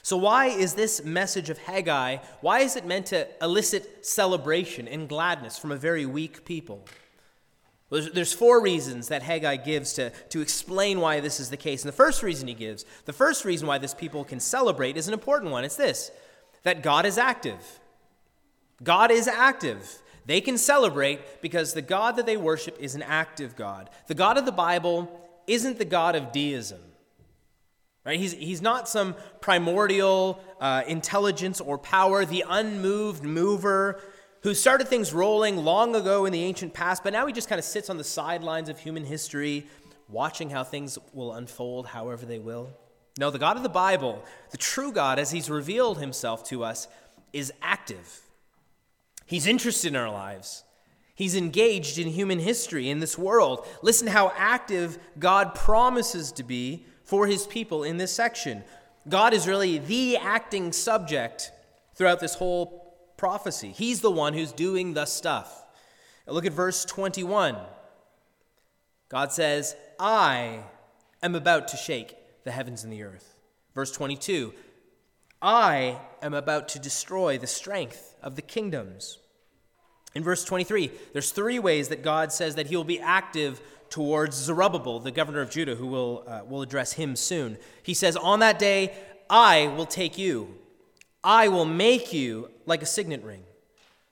So, 0.01 0.17
why 0.17 0.47
is 0.47 0.73
this 0.73 1.03
message 1.03 1.49
of 1.49 1.57
Haggai, 1.57 2.17
why 2.41 2.59
is 2.59 2.75
it 2.75 2.85
meant 2.85 3.07
to 3.07 3.27
elicit 3.41 4.05
celebration 4.05 4.87
and 4.87 5.09
gladness 5.09 5.57
from 5.57 5.71
a 5.71 5.77
very 5.77 6.05
weak 6.05 6.45
people? 6.45 6.85
Well, 7.89 8.07
there's, 8.13 8.33
four 8.33 8.61
reasons 8.61 9.09
that 9.09 9.21
Haggai 9.21 9.57
gives 9.57 9.93
to, 9.93 10.09
to 10.29 10.41
explain 10.41 10.99
why 10.99 11.19
this 11.19 11.39
is 11.39 11.51
the 11.51 11.57
case. 11.57 11.83
And 11.83 11.87
the 11.87 11.95
first 11.95 12.23
reason 12.23 12.47
he 12.47 12.55
gives, 12.55 12.83
the 13.05 13.13
first 13.13 13.45
reason 13.45 13.67
why 13.67 13.77
this 13.77 13.93
people 13.93 14.23
can 14.23 14.39
celebrate 14.39 14.97
is 14.97 15.07
an 15.07 15.13
important 15.13 15.51
one. 15.51 15.63
It's 15.63 15.75
this 15.75 16.11
that 16.63 16.81
God 16.81 17.05
is 17.05 17.17
active. 17.17 17.79
God 18.83 19.11
is 19.11 19.27
active. 19.27 20.01
They 20.25 20.41
can 20.41 20.57
celebrate 20.57 21.41
because 21.41 21.73
the 21.73 21.83
God 21.83 22.15
that 22.15 22.25
they 22.25 22.37
worship 22.37 22.75
is 22.79 22.95
an 22.95 23.03
active 23.03 23.55
God. 23.55 23.91
The 24.07 24.15
God 24.15 24.37
of 24.37 24.45
the 24.45 24.51
Bible 24.51 25.21
isn't 25.45 25.77
the 25.77 25.85
God 25.85 26.15
of 26.15 26.31
deism. 26.31 26.81
Right? 28.05 28.19
He's, 28.19 28.33
he's 28.33 28.61
not 28.61 28.87
some 28.87 29.15
primordial 29.41 30.39
uh, 30.61 30.83
intelligence 30.87 31.59
or 31.59 31.77
power, 31.77 32.23
the 32.23 32.45
unmoved 32.47 33.23
mover 33.23 33.99
who 34.43 34.53
started 34.53 34.87
things 34.87 35.11
rolling 35.11 35.57
long 35.57 35.95
ago 35.95 36.25
in 36.25 36.31
the 36.31 36.43
ancient 36.43 36.71
past, 36.71 37.03
but 37.03 37.13
now 37.13 37.25
he 37.25 37.33
just 37.33 37.49
kind 37.49 37.57
of 37.57 37.65
sits 37.65 37.89
on 37.89 37.97
the 37.97 38.03
sidelines 38.03 38.69
of 38.69 38.77
human 38.77 39.03
history, 39.03 39.65
watching 40.07 40.51
how 40.51 40.63
things 40.63 40.99
will 41.13 41.33
unfold 41.33 41.87
however 41.87 42.27
they 42.27 42.37
will. 42.37 42.69
No, 43.17 43.31
the 43.31 43.39
God 43.39 43.57
of 43.57 43.63
the 43.63 43.69
Bible, 43.69 44.23
the 44.51 44.57
true 44.57 44.91
God, 44.91 45.17
as 45.17 45.31
he's 45.31 45.49
revealed 45.49 45.97
himself 45.97 46.43
to 46.49 46.63
us, 46.63 46.87
is 47.33 47.51
active. 47.63 48.21
He's 49.25 49.47
interested 49.47 49.87
in 49.87 49.95
our 49.95 50.11
lives. 50.11 50.63
He's 51.15 51.35
engaged 51.35 51.97
in 51.97 52.09
human 52.09 52.37
history, 52.37 52.87
in 52.89 52.99
this 52.99 53.17
world. 53.17 53.65
Listen 53.81 54.05
how 54.05 54.31
active 54.37 54.99
God 55.17 55.55
promises 55.55 56.31
to 56.33 56.43
be 56.43 56.85
for 57.05 57.27
his 57.27 57.47
people 57.47 57.83
in 57.83 57.97
this 57.97 58.11
section. 58.11 58.63
God 59.07 59.33
is 59.33 59.47
really 59.47 59.77
the 59.77 60.17
acting 60.17 60.73
subject 60.73 61.51
throughout 61.95 62.19
this 62.19 62.35
whole 62.35 62.97
prophecy. 63.15 63.71
He's 63.71 64.01
the 64.01 64.11
one 64.11 64.33
who's 64.33 64.51
doing 64.51 64.93
the 64.93 65.05
stuff. 65.05 65.63
Look 66.27 66.45
at 66.45 66.53
verse 66.53 66.83
21. 66.85 67.55
God 69.09 69.31
says, 69.31 69.75
I 69.99 70.63
am 71.21 71.35
about 71.35 71.67
to 71.69 71.77
shake 71.77 72.15
the 72.43 72.51
heavens 72.51 72.83
and 72.83 72.91
the 72.91 73.03
earth. 73.03 73.35
Verse 73.73 73.91
22 73.91 74.53
I 75.41 75.99
am 76.21 76.33
about 76.33 76.67
to 76.69 76.79
destroy 76.79 77.37
the 77.37 77.45
strength 77.45 78.15
of 78.23 78.35
the 78.35 78.41
kingdoms. 78.41 79.19
In 80.15 80.23
verse 80.23 80.45
23, 80.45 80.89
there's 81.11 81.31
three 81.31 81.59
ways 81.59 81.89
that 81.89 82.01
God 82.01 82.31
says 82.31 82.55
that 82.55 82.67
he 82.67 82.75
will 82.75 82.85
be 82.85 82.99
active 82.99 83.61
towards 83.89 84.37
Zerubbabel, 84.37 84.99
the 85.01 85.11
governor 85.11 85.41
of 85.41 85.51
Judah, 85.51 85.75
who 85.75 85.87
will, 85.87 86.23
uh, 86.25 86.41
will 86.47 86.61
address 86.61 86.93
him 86.93 87.15
soon. 87.15 87.57
He 87.83 87.93
says, 87.93 88.15
On 88.15 88.39
that 88.39 88.57
day, 88.57 88.93
I 89.29 89.67
will 89.67 89.85
take 89.85 90.17
you. 90.17 90.55
I 91.23 91.49
will 91.49 91.65
make 91.65 92.13
you 92.13 92.49
like 92.65 92.81
a 92.81 92.85
signet 92.85 93.23
ring, 93.23 93.43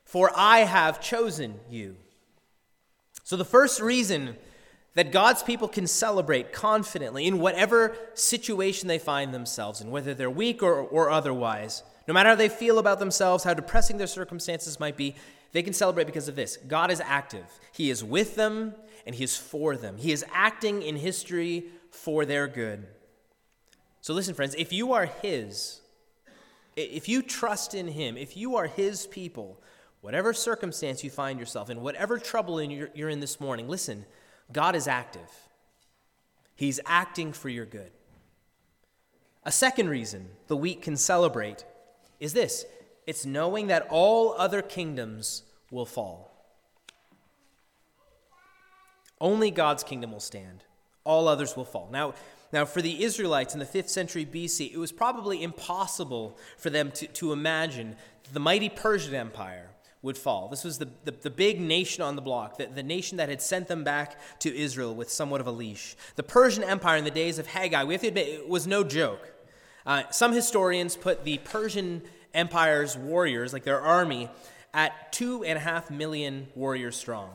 for 0.03 0.31
I 0.35 0.59
have 0.59 1.01
chosen 1.01 1.59
you. 1.69 1.95
So, 3.23 3.37
the 3.37 3.45
first 3.45 3.79
reason 3.79 4.35
that 4.95 5.11
God's 5.11 5.41
people 5.41 5.67
can 5.67 5.87
celebrate 5.87 6.51
confidently 6.51 7.25
in 7.25 7.39
whatever 7.39 7.95
situation 8.13 8.87
they 8.87 8.99
find 8.99 9.33
themselves 9.33 9.79
in, 9.79 9.89
whether 9.89 10.13
they're 10.13 10.29
weak 10.29 10.61
or, 10.61 10.75
or 10.75 11.09
otherwise, 11.09 11.83
no 12.07 12.13
matter 12.13 12.29
how 12.29 12.35
they 12.35 12.49
feel 12.49 12.79
about 12.79 12.99
themselves, 12.99 13.43
how 13.43 13.53
depressing 13.53 13.97
their 13.97 14.07
circumstances 14.07 14.79
might 14.79 14.97
be, 14.97 15.15
they 15.53 15.63
can 15.63 15.73
celebrate 15.73 16.05
because 16.05 16.27
of 16.27 16.35
this. 16.35 16.57
God 16.67 16.91
is 16.91 16.99
active. 16.99 17.45
He 17.71 17.89
is 17.89 18.03
with 18.03 18.35
them, 18.35 18.73
and 19.05 19.15
He 19.15 19.23
is 19.23 19.37
for 19.37 19.77
them. 19.77 19.97
He 19.97 20.11
is 20.11 20.25
acting 20.33 20.81
in 20.81 20.95
history 20.95 21.65
for 21.91 22.25
their 22.25 22.47
good. 22.47 22.87
So, 24.01 24.13
listen, 24.13 24.33
friends, 24.33 24.55
if 24.57 24.73
you 24.73 24.93
are 24.93 25.05
His, 25.05 25.81
if 26.75 27.07
you 27.07 27.21
trust 27.21 27.73
in 27.73 27.87
Him, 27.87 28.17
if 28.17 28.35
you 28.35 28.57
are 28.57 28.67
His 28.67 29.07
people, 29.07 29.61
whatever 30.01 30.33
circumstance 30.33 31.03
you 31.03 31.09
find 31.09 31.39
yourself 31.39 31.69
in, 31.69 31.81
whatever 31.81 32.17
trouble 32.17 32.61
you're 32.61 33.09
in 33.09 33.19
this 33.21 33.39
morning, 33.39 33.69
listen, 33.69 34.05
God 34.51 34.75
is 34.75 34.87
active. 34.87 35.29
He's 36.55 36.79
acting 36.85 37.31
for 37.31 37.49
your 37.49 37.65
good. 37.65 37.91
A 39.45 39.51
second 39.51 39.89
reason 39.89 40.29
the 40.47 40.57
weak 40.57 40.81
can 40.81 40.97
celebrate 40.97 41.65
is 42.23 42.31
this 42.31 42.65
it's 43.05 43.25
knowing 43.25 43.67
that 43.67 43.85
all 43.89 44.33
other 44.37 44.61
kingdoms 44.61 45.43
will 45.69 45.85
fall. 45.85 46.31
Only 49.19 49.51
God's 49.51 49.83
kingdom 49.83 50.11
will 50.13 50.21
stand. 50.21 50.63
All 51.03 51.27
others 51.27 51.57
will 51.57 51.65
fall. 51.65 51.89
Now, 51.91 52.13
now, 52.53 52.65
for 52.65 52.81
the 52.81 53.03
Israelites 53.03 53.53
in 53.55 53.59
the 53.59 53.65
5th 53.65 53.89
century 53.89 54.25
BC, 54.25 54.71
it 54.71 54.77
was 54.77 54.91
probably 54.91 55.41
impossible 55.41 56.37
for 56.57 56.69
them 56.69 56.91
to, 56.91 57.07
to 57.07 57.33
imagine 57.33 57.95
the 58.31 58.39
mighty 58.39 58.69
Persian 58.69 59.15
Empire 59.15 59.71
would 60.03 60.17
fall. 60.17 60.49
This 60.49 60.63
was 60.63 60.77
the, 60.77 60.87
the, 61.03 61.11
the, 61.11 61.29
big 61.31 61.59
nation 61.59 62.03
on 62.03 62.15
the 62.15 62.21
block, 62.21 62.57
the, 62.57 62.67
the 62.67 62.83
nation 62.83 63.17
that 63.17 63.29
had 63.29 63.41
sent 63.41 63.67
them 63.67 63.83
back 63.83 64.19
to 64.41 64.55
Israel 64.55 64.93
with 64.93 65.09
somewhat 65.09 65.41
of 65.41 65.47
a 65.47 65.51
leash. 65.51 65.95
The 66.15 66.23
Persian 66.23 66.63
Empire 66.63 66.97
in 66.97 67.05
the 67.05 67.11
days 67.11 67.39
of 67.39 67.47
Haggai, 67.47 67.85
we 67.85 67.95
have 67.95 68.01
to 68.01 68.09
admit, 68.09 68.27
it 68.27 68.47
was 68.47 68.67
no 68.67 68.83
joke. 68.83 69.32
Uh, 69.85 70.03
some 70.11 70.31
historians 70.31 70.95
put 70.95 71.23
the 71.23 71.37
Persian 71.39 72.01
Empire's 72.33 72.97
warriors, 72.97 73.53
like 73.53 73.63
their 73.63 73.81
army, 73.81 74.29
at 74.73 75.11
two 75.11 75.43
and 75.43 75.57
a 75.57 75.61
half 75.61 75.91
million 75.91 76.47
warriors 76.55 76.95
strong. 76.95 77.29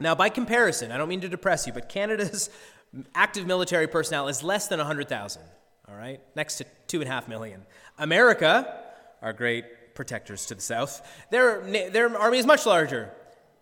Now, 0.00 0.14
by 0.14 0.28
comparison, 0.28 0.90
I 0.90 0.96
don't 0.96 1.08
mean 1.08 1.20
to 1.20 1.28
depress 1.28 1.66
you, 1.66 1.72
but 1.72 1.88
Canada's 1.88 2.50
active 3.14 3.46
military 3.46 3.86
personnel 3.86 4.28
is 4.28 4.42
less 4.42 4.68
than 4.68 4.78
100,000, 4.78 5.42
all 5.88 5.94
right? 5.94 6.20
Next 6.34 6.56
to 6.58 6.66
two 6.86 7.00
and 7.00 7.08
a 7.08 7.12
half 7.12 7.28
million. 7.28 7.62
America, 7.98 8.80
our 9.22 9.32
great 9.32 9.94
protectors 9.94 10.46
to 10.46 10.54
the 10.54 10.60
south. 10.60 11.06
Their, 11.30 11.62
their 11.90 12.18
army 12.18 12.38
is 12.38 12.46
much 12.46 12.66
larger, 12.66 13.10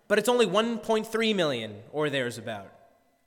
but 0.08 0.18
it's 0.18 0.28
only 0.28 0.46
1.3 0.46 1.36
million 1.36 1.76
or 1.92 2.08
there's 2.08 2.38
about. 2.38 2.72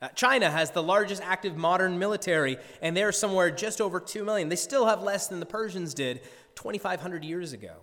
Uh, 0.06 0.10
China 0.10 0.52
has 0.52 0.70
the 0.70 0.84
largest 0.84 1.20
active 1.24 1.58
modern 1.58 1.98
military, 1.98 2.58
and 2.80 2.96
they're 2.96 3.12
somewhere 3.12 3.50
just 3.50 3.82
over 3.82 4.00
2 4.00 4.24
million. 4.24 4.50
They 4.50 4.56
still 4.56 4.86
have 4.86 5.02
less 5.02 5.28
than 5.28 5.40
the 5.40 5.48
Persians 5.48 5.96
did 5.96 6.22
2,500 6.54 7.26
years 7.26 7.54
ago. 7.54 7.74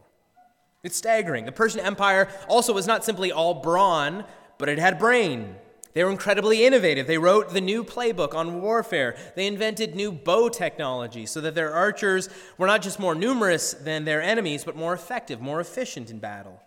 It's 0.85 0.97
staggering. 0.97 1.47
The 1.47 1.53
Persian 1.53 1.81
Empire 1.81 2.29
also 2.47 2.73
was 2.73 2.87
not 2.87 3.05
simply 3.05 3.33
all 3.33 3.55
brawn, 3.55 4.25
but 4.57 4.69
it 4.69 4.79
had 4.79 5.01
brain. 5.01 5.57
They 5.95 6.05
were 6.05 6.13
incredibly 6.13 6.65
innovative. 6.65 7.09
They 7.09 7.19
wrote 7.19 7.51
the 7.51 7.61
new 7.61 7.83
playbook 7.83 8.35
on 8.35 8.63
warfare. 8.63 9.17
They 9.35 9.49
invented 9.49 9.97
new 9.97 10.13
bow 10.13 10.49
technology 10.49 11.27
so 11.27 11.41
that 11.41 11.57
their 11.57 11.73
archers 11.73 12.29
were 12.57 12.69
not 12.69 12.83
just 12.83 13.01
more 13.01 13.17
numerous 13.17 13.73
than 13.73 14.05
their 14.05 14.23
enemies, 14.23 14.63
but 14.63 14.77
more 14.77 14.95
effective, 14.95 15.41
more 15.41 15.61
efficient 15.61 16.09
in 16.09 16.21
battle. 16.21 16.63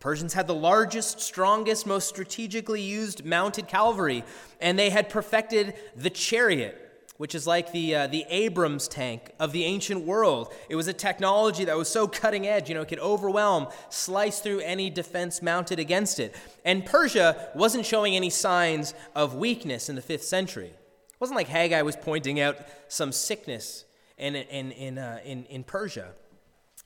Persians 0.00 0.34
had 0.34 0.46
the 0.46 0.54
largest, 0.54 1.20
strongest, 1.20 1.86
most 1.86 2.08
strategically 2.08 2.82
used 2.82 3.24
mounted 3.24 3.66
cavalry, 3.66 4.24
and 4.60 4.78
they 4.78 4.90
had 4.90 5.08
perfected 5.08 5.74
the 5.96 6.10
chariot 6.10 6.88
which 7.18 7.34
is 7.34 7.46
like 7.46 7.72
the, 7.72 7.94
uh, 7.94 8.06
the 8.06 8.24
Abrams 8.30 8.88
tank 8.88 9.32
of 9.38 9.52
the 9.52 9.64
ancient 9.64 10.06
world. 10.06 10.54
It 10.68 10.76
was 10.76 10.86
a 10.86 10.92
technology 10.92 11.64
that 11.64 11.76
was 11.76 11.88
so 11.88 12.08
cutting 12.08 12.46
edge, 12.46 12.68
you 12.68 12.74
know, 12.74 12.82
it 12.82 12.88
could 12.88 13.00
overwhelm, 13.00 13.66
slice 13.90 14.38
through 14.38 14.60
any 14.60 14.88
defense 14.88 15.42
mounted 15.42 15.78
against 15.80 16.20
it. 16.20 16.34
And 16.64 16.86
Persia 16.86 17.50
wasn't 17.54 17.84
showing 17.84 18.14
any 18.16 18.30
signs 18.30 18.94
of 19.14 19.34
weakness 19.34 19.88
in 19.88 19.96
the 19.96 20.02
fifth 20.02 20.24
century. 20.24 20.68
It 20.68 21.20
wasn't 21.20 21.36
like 21.36 21.48
Haggai 21.48 21.82
was 21.82 21.96
pointing 21.96 22.40
out 22.40 22.56
some 22.86 23.10
sickness 23.10 23.84
in, 24.16 24.36
in, 24.36 24.70
in, 24.70 24.98
uh, 24.98 25.18
in, 25.24 25.44
in 25.46 25.64
Persia. 25.64 26.12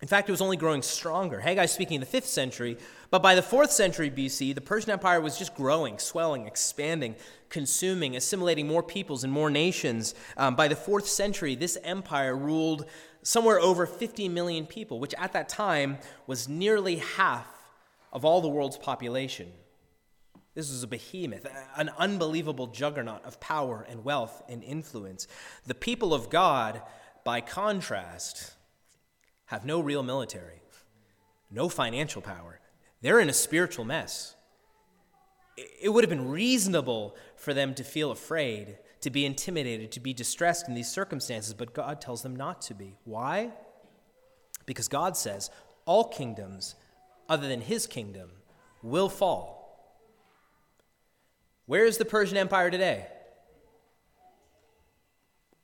In 0.03 0.09
fact, 0.09 0.29
it 0.29 0.33
was 0.33 0.41
only 0.41 0.57
growing 0.57 0.83
stronger. 0.83 1.39
Haggai 1.39 1.67
speaking 1.67 1.95
in 1.95 2.01
the 2.01 2.07
5th 2.07 2.25
century, 2.25 2.77
but 3.11 3.23
by 3.23 3.37
the 3.37 3.41
4th 3.41 3.71
century 3.71 4.11
BC, 4.11 4.53
the 4.53 4.61
Persian 4.61 4.91
Empire 4.91 5.21
was 5.21 5.39
just 5.39 5.55
growing, 5.55 5.97
swelling, 6.01 6.49
expanding, 6.49 7.15
consuming, 7.49 8.17
assimilating 8.17 8.67
more 8.67 8.83
peoples 8.83 9.23
and 9.23 9.33
more 9.33 9.49
nations. 9.49 10.17
Um, 10.37 10.57
by 10.57 10.67
the 10.67 10.75
4th 10.75 11.07
century, 11.07 11.55
this 11.55 11.79
empire 11.85 12.37
ruled 12.37 12.87
somewhere 13.23 13.61
over 13.61 13.87
50 13.87 14.29
million 14.29 14.67
people, 14.67 14.99
which 14.99 15.15
at 15.19 15.33
that 15.35 15.49
time 15.49 15.99
was 16.27 16.49
nearly 16.49 16.97
half 16.97 17.47
of 18.13 18.25
all 18.25 18.41
the 18.41 18.49
world's 18.49 18.77
population. 18.77 19.53
This 20.57 20.69
was 20.69 20.83
a 20.83 20.89
behemoth, 20.89 21.47
an 21.77 21.91
unbelievable 21.97 22.67
juggernaut 22.67 23.25
of 23.25 23.39
power 23.39 23.87
and 23.89 24.05
wealth 24.05 24.43
and 24.49 24.65
influence. 24.65 25.29
The 25.65 25.77
people 25.77 26.13
of 26.13 26.29
God, 26.29 26.83
by 27.25 27.41
contrast, 27.41 28.55
have 29.53 29.67
no 29.67 29.81
real 29.81 30.03
military, 30.03 30.63
no 31.51 31.69
financial 31.69 32.23
power. 32.23 32.59
They're 33.03 33.21
in 33.21 33.29
a 33.29 33.35
spiritual 33.35 33.85
mess. 33.85 34.35
It 35.59 35.91
would 35.91 36.03
have 36.03 36.09
been 36.09 36.31
reasonable 36.31 37.15
for 37.37 37.53
them 37.53 37.75
to 37.75 37.85
feel 37.85 38.11
afraid, 38.11 38.79
to 39.03 39.11
be 39.11 39.27
intimidated, 39.27 39.93
to 39.93 40.01
be 40.01 40.15
distressed 40.15 40.69
in 40.69 40.75
these 40.75 40.91
circumstances, 40.91 41.53
but 41.53 41.75
God 41.75 42.01
tells 42.01 42.23
them 42.23 42.35
not 42.35 42.63
to 42.63 42.75
be. 42.75 42.97
Why? 43.05 43.51
Because 44.65 44.89
God 44.89 45.19
says 45.19 45.51
all 45.85 46.05
kingdoms 46.05 46.75
other 47.29 47.47
than 47.47 47.61
his 47.61 47.87
kingdom 47.87 48.31
will 48.83 49.11
fall. 49.11 50.01
Where 51.67 51.85
is 51.85 51.99
the 51.99 52.07
Persian 52.07 52.39
Empire 52.39 52.71
today? 52.71 53.07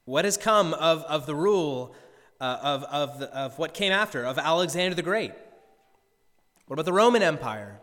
What 0.04 0.26
has 0.26 0.36
come 0.36 0.74
of, 0.74 1.04
of 1.04 1.24
the 1.24 1.34
rule 1.34 1.94
uh, 2.40 2.58
of, 2.62 2.84
of, 2.84 3.18
the, 3.18 3.36
of 3.36 3.58
what 3.58 3.74
came 3.74 3.92
after, 3.92 4.24
of 4.24 4.38
Alexander 4.38 4.94
the 4.94 5.02
Great? 5.02 5.32
What 6.66 6.74
about 6.74 6.84
the 6.84 6.92
Roman 6.92 7.22
Empire? 7.22 7.80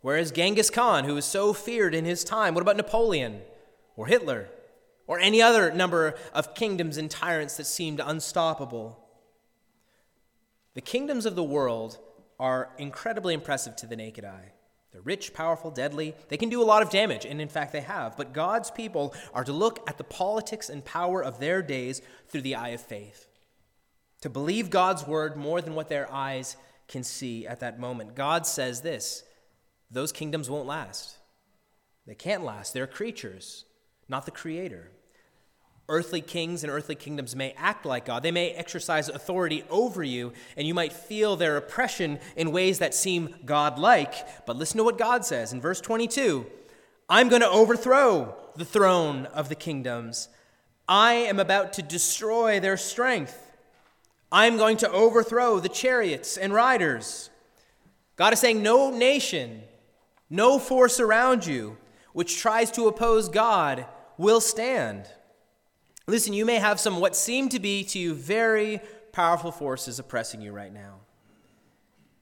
Where 0.00 0.16
is 0.16 0.30
Genghis 0.30 0.70
Khan, 0.70 1.04
who 1.04 1.14
was 1.14 1.24
so 1.24 1.52
feared 1.52 1.94
in 1.94 2.04
his 2.04 2.24
time? 2.24 2.54
What 2.54 2.62
about 2.62 2.76
Napoleon 2.76 3.42
or 3.96 4.06
Hitler 4.06 4.48
or 5.06 5.18
any 5.18 5.42
other 5.42 5.70
number 5.72 6.14
of 6.32 6.54
kingdoms 6.54 6.96
and 6.96 7.10
tyrants 7.10 7.56
that 7.58 7.66
seemed 7.66 8.00
unstoppable? 8.04 8.98
The 10.74 10.80
kingdoms 10.80 11.26
of 11.26 11.36
the 11.36 11.44
world 11.44 11.98
are 12.38 12.70
incredibly 12.78 13.34
impressive 13.34 13.76
to 13.76 13.86
the 13.86 13.96
naked 13.96 14.24
eye. 14.24 14.52
They're 14.92 15.02
rich, 15.02 15.32
powerful, 15.32 15.70
deadly. 15.70 16.14
They 16.28 16.36
can 16.36 16.48
do 16.48 16.62
a 16.62 16.64
lot 16.64 16.82
of 16.82 16.90
damage, 16.90 17.24
and 17.24 17.40
in 17.40 17.48
fact, 17.48 17.72
they 17.72 17.82
have. 17.82 18.16
But 18.16 18.32
God's 18.32 18.70
people 18.70 19.14
are 19.32 19.44
to 19.44 19.52
look 19.52 19.88
at 19.88 19.98
the 19.98 20.04
politics 20.04 20.68
and 20.68 20.84
power 20.84 21.22
of 21.22 21.38
their 21.38 21.62
days 21.62 22.02
through 22.26 22.40
the 22.40 22.56
eye 22.56 22.70
of 22.70 22.80
faith 22.80 23.29
to 24.20 24.30
believe 24.30 24.70
God's 24.70 25.06
word 25.06 25.36
more 25.36 25.60
than 25.60 25.74
what 25.74 25.88
their 25.88 26.10
eyes 26.12 26.56
can 26.88 27.02
see 27.02 27.46
at 27.46 27.60
that 27.60 27.78
moment. 27.78 28.14
God 28.14 28.46
says 28.46 28.80
this 28.80 29.24
those 29.90 30.12
kingdoms 30.12 30.48
won't 30.48 30.66
last. 30.66 31.16
They 32.06 32.14
can't 32.14 32.44
last. 32.44 32.72
They're 32.72 32.86
creatures, 32.86 33.64
not 34.08 34.24
the 34.24 34.30
creator. 34.30 34.90
Earthly 35.88 36.20
kings 36.20 36.62
and 36.62 36.72
earthly 36.72 36.94
kingdoms 36.94 37.34
may 37.34 37.52
act 37.56 37.84
like 37.84 38.04
God. 38.04 38.22
They 38.22 38.30
may 38.30 38.50
exercise 38.52 39.08
authority 39.08 39.64
over 39.68 40.04
you, 40.04 40.32
and 40.56 40.66
you 40.66 40.72
might 40.72 40.92
feel 40.92 41.34
their 41.34 41.56
oppression 41.56 42.20
in 42.36 42.52
ways 42.52 42.78
that 42.78 42.94
seem 42.94 43.34
God-like. 43.44 44.46
But 44.46 44.56
listen 44.56 44.78
to 44.78 44.84
what 44.84 44.98
God 44.98 45.24
says 45.24 45.52
in 45.52 45.60
verse 45.60 45.80
22 45.80 46.46
I'm 47.08 47.28
going 47.28 47.42
to 47.42 47.50
overthrow 47.50 48.36
the 48.54 48.64
throne 48.64 49.26
of 49.26 49.48
the 49.48 49.56
kingdoms. 49.56 50.28
I 50.86 51.14
am 51.14 51.40
about 51.40 51.72
to 51.74 51.82
destroy 51.82 52.60
their 52.60 52.76
strength. 52.76 53.49
I'm 54.32 54.56
going 54.56 54.76
to 54.78 54.90
overthrow 54.90 55.58
the 55.58 55.68
chariots 55.68 56.36
and 56.36 56.52
riders. 56.52 57.30
God 58.16 58.32
is 58.32 58.40
saying, 58.40 58.62
No 58.62 58.90
nation, 58.90 59.62
no 60.28 60.58
force 60.58 61.00
around 61.00 61.46
you 61.46 61.76
which 62.12 62.38
tries 62.38 62.70
to 62.72 62.88
oppose 62.88 63.28
God 63.28 63.86
will 64.18 64.40
stand. 64.40 65.06
Listen, 66.06 66.32
you 66.32 66.44
may 66.44 66.56
have 66.56 66.80
some 66.80 67.00
what 67.00 67.14
seem 67.14 67.48
to 67.50 67.60
be 67.60 67.84
to 67.84 67.98
you 67.98 68.14
very 68.14 68.80
powerful 69.12 69.52
forces 69.52 69.98
oppressing 69.98 70.40
you 70.40 70.52
right 70.52 70.72
now. 70.72 70.96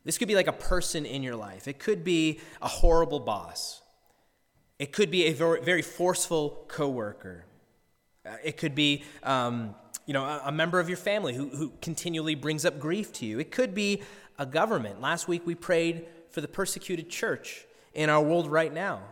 This 0.04 0.18
could 0.18 0.28
be 0.28 0.34
like 0.34 0.46
a 0.46 0.52
person 0.52 1.04
in 1.04 1.22
your 1.22 1.36
life, 1.36 1.68
it 1.68 1.78
could 1.78 2.04
be 2.04 2.40
a 2.62 2.68
horrible 2.68 3.20
boss, 3.20 3.82
it 4.78 4.92
could 4.92 5.10
be 5.10 5.26
a 5.26 5.32
very, 5.32 5.82
forceful 5.82 6.64
coworker, 6.68 7.44
uh, 8.26 8.36
it 8.44 8.56
could 8.56 8.74
be. 8.74 9.04
Um, 9.22 9.74
you 10.08 10.14
know, 10.14 10.24
a, 10.24 10.44
a 10.46 10.52
member 10.52 10.80
of 10.80 10.88
your 10.88 10.96
family 10.96 11.34
who, 11.34 11.50
who 11.50 11.70
continually 11.82 12.34
brings 12.34 12.64
up 12.64 12.80
grief 12.80 13.12
to 13.12 13.26
you. 13.26 13.38
It 13.38 13.50
could 13.50 13.74
be 13.74 14.02
a 14.38 14.46
government. 14.46 15.02
Last 15.02 15.28
week 15.28 15.42
we 15.44 15.54
prayed 15.54 16.06
for 16.30 16.40
the 16.40 16.48
persecuted 16.48 17.10
church 17.10 17.66
in 17.92 18.08
our 18.08 18.22
world 18.22 18.50
right 18.50 18.72
now. 18.72 19.02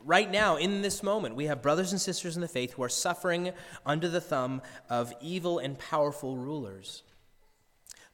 Right 0.00 0.30
now, 0.30 0.56
in 0.56 0.80
this 0.80 1.02
moment, 1.02 1.36
we 1.36 1.44
have 1.46 1.60
brothers 1.60 1.92
and 1.92 2.00
sisters 2.00 2.34
in 2.34 2.40
the 2.40 2.48
faith 2.48 2.72
who 2.72 2.82
are 2.82 2.88
suffering 2.88 3.52
under 3.84 4.08
the 4.08 4.22
thumb 4.22 4.62
of 4.88 5.12
evil 5.20 5.58
and 5.58 5.78
powerful 5.78 6.34
rulers. 6.38 7.02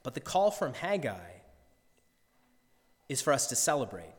But 0.02 0.14
the 0.14 0.20
call 0.20 0.50
from 0.50 0.74
Haggai 0.74 1.34
is 3.08 3.22
for 3.22 3.32
us 3.32 3.46
to 3.46 3.54
celebrate, 3.54 4.14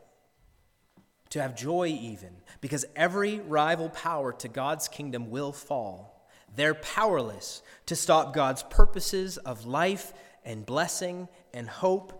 to 1.28 1.42
have 1.42 1.54
joy 1.54 1.88
even, 1.88 2.30
because 2.62 2.86
every 2.96 3.40
rival 3.40 3.90
power 3.90 4.32
to 4.32 4.48
God's 4.48 4.88
kingdom 4.88 5.28
will 5.30 5.52
fall. 5.52 6.11
They're 6.54 6.74
powerless 6.74 7.62
to 7.86 7.96
stop 7.96 8.34
God's 8.34 8.62
purposes 8.64 9.38
of 9.38 9.66
life 9.66 10.12
and 10.44 10.66
blessing 10.66 11.28
and 11.54 11.68
hope 11.68 12.18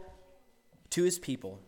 to 0.91 1.03
his 1.03 1.19
people 1.19 1.61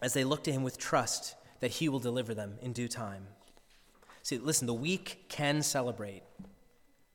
as 0.00 0.12
they 0.12 0.24
look 0.24 0.44
to 0.44 0.52
him 0.52 0.62
with 0.62 0.78
trust 0.78 1.34
that 1.60 1.72
he 1.72 1.88
will 1.88 1.98
deliver 1.98 2.34
them 2.34 2.58
in 2.60 2.72
due 2.72 2.88
time. 2.88 3.26
See, 4.22 4.38
listen, 4.38 4.66
the 4.66 4.74
weak 4.74 5.26
can 5.28 5.62
celebrate, 5.62 6.22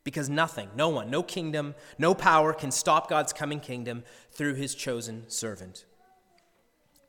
Because 0.03 0.29
nothing, 0.29 0.69
no 0.75 0.89
one, 0.89 1.11
no 1.11 1.21
kingdom, 1.21 1.75
no 1.99 2.15
power 2.15 2.53
can 2.53 2.71
stop 2.71 3.07
God's 3.09 3.33
coming 3.33 3.59
kingdom 3.59 4.03
through 4.31 4.55
his 4.55 4.73
chosen 4.73 5.29
servant. 5.29 5.85